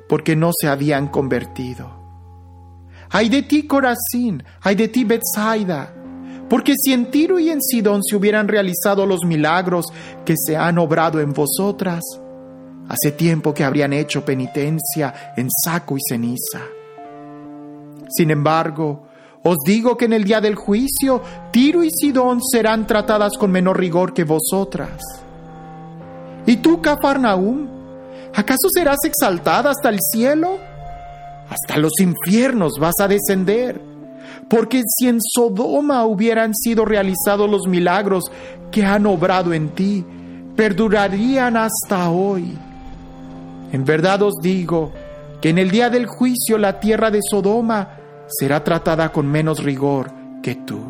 porque 0.09 0.37
no 0.37 0.51
se 0.59 0.69
habían 0.69 1.09
convertido. 1.09 2.01
Ay 3.11 3.29
de 3.29 3.43
ti, 3.43 3.67
Corazín, 3.67 4.43
ay 4.61 4.75
de 4.75 4.89
ti, 4.89 5.05
Bethsaida, 5.05 5.95
porque 6.49 6.75
si 6.77 6.93
en 6.93 7.11
Tiro 7.11 7.39
y 7.39 7.49
en 7.49 7.63
Sidón 7.63 8.03
se 8.03 8.15
hubieran 8.15 8.47
realizado 8.47 9.07
los 9.07 9.25
milagros 9.25 9.87
que 10.25 10.35
se 10.37 10.57
han 10.57 10.77
obrado 10.79 11.19
en 11.21 11.33
vosotras, 11.33 12.03
hace 12.89 13.13
tiempo 13.13 13.55
que 13.55 13.65
habrían 13.65 13.95
hecho 13.95 14.25
penitencia 14.25 15.33
en 15.37 15.49
saco 15.65 15.97
y 15.97 16.01
ceniza. 16.07 16.61
Sin 18.11 18.31
embargo, 18.31 19.09
os 19.45 19.57
digo 19.67 19.97
que 19.97 20.05
en 20.05 20.13
el 20.13 20.25
día 20.25 20.41
del 20.41 20.55
juicio 20.55 21.21
Tiro 21.51 21.83
y 21.83 21.91
Sidón 21.91 22.41
serán 22.43 22.87
tratadas 22.87 23.33
con 23.39 23.51
menor 23.51 23.79
rigor 23.79 24.15
que 24.15 24.25
vosotras. 24.25 25.01
¿Y 26.47 26.57
tú, 26.57 26.81
Cafarnaúm, 26.81 27.69
acaso 28.35 28.69
serás 28.73 28.99
exaltada 29.05 29.71
hasta 29.71 29.89
el 29.89 29.99
cielo? 30.13 30.59
Hasta 31.49 31.79
los 31.79 31.93
infiernos 32.01 32.79
vas 32.79 32.95
a 33.01 33.09
descender. 33.09 33.81
Porque 34.49 34.83
si 34.87 35.09
en 35.09 35.19
Sodoma 35.21 36.05
hubieran 36.05 36.55
sido 36.55 36.85
realizados 36.85 37.51
los 37.51 37.67
milagros 37.67 38.25
que 38.71 38.85
han 38.85 39.07
obrado 39.07 39.53
en 39.53 39.71
ti, 39.71 40.05
perdurarían 40.57 41.57
hasta 41.57 42.11
hoy. 42.11 42.57
En 43.73 43.85
verdad 43.85 44.23
os 44.23 44.35
digo 44.43 44.93
que 45.41 45.49
en 45.49 45.59
el 45.59 45.71
día 45.71 45.91
del 45.91 46.07
juicio 46.07 46.59
la 46.59 46.79
tierra 46.79 47.11
de 47.11 47.21
Sodoma 47.23 48.02
será 48.39 48.65
tratada 48.65 49.13
con 49.13 49.27
menos 49.27 49.63
rigor 49.63 50.13
que 50.43 50.55
tú. 50.55 50.81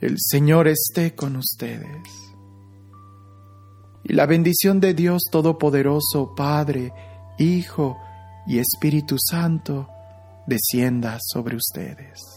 El 0.00 0.16
Señor 0.18 0.68
esté 0.68 1.14
con 1.14 1.36
ustedes. 1.36 2.02
Y 4.02 4.12
la 4.12 4.26
bendición 4.26 4.80
de 4.80 4.92
Dios 4.92 5.22
Todopoderoso, 5.30 6.34
Padre, 6.36 6.92
Hijo 7.38 7.96
y 8.46 8.58
Espíritu 8.58 9.16
Santo, 9.18 9.88
descienda 10.46 11.18
sobre 11.20 11.56
ustedes. 11.56 12.33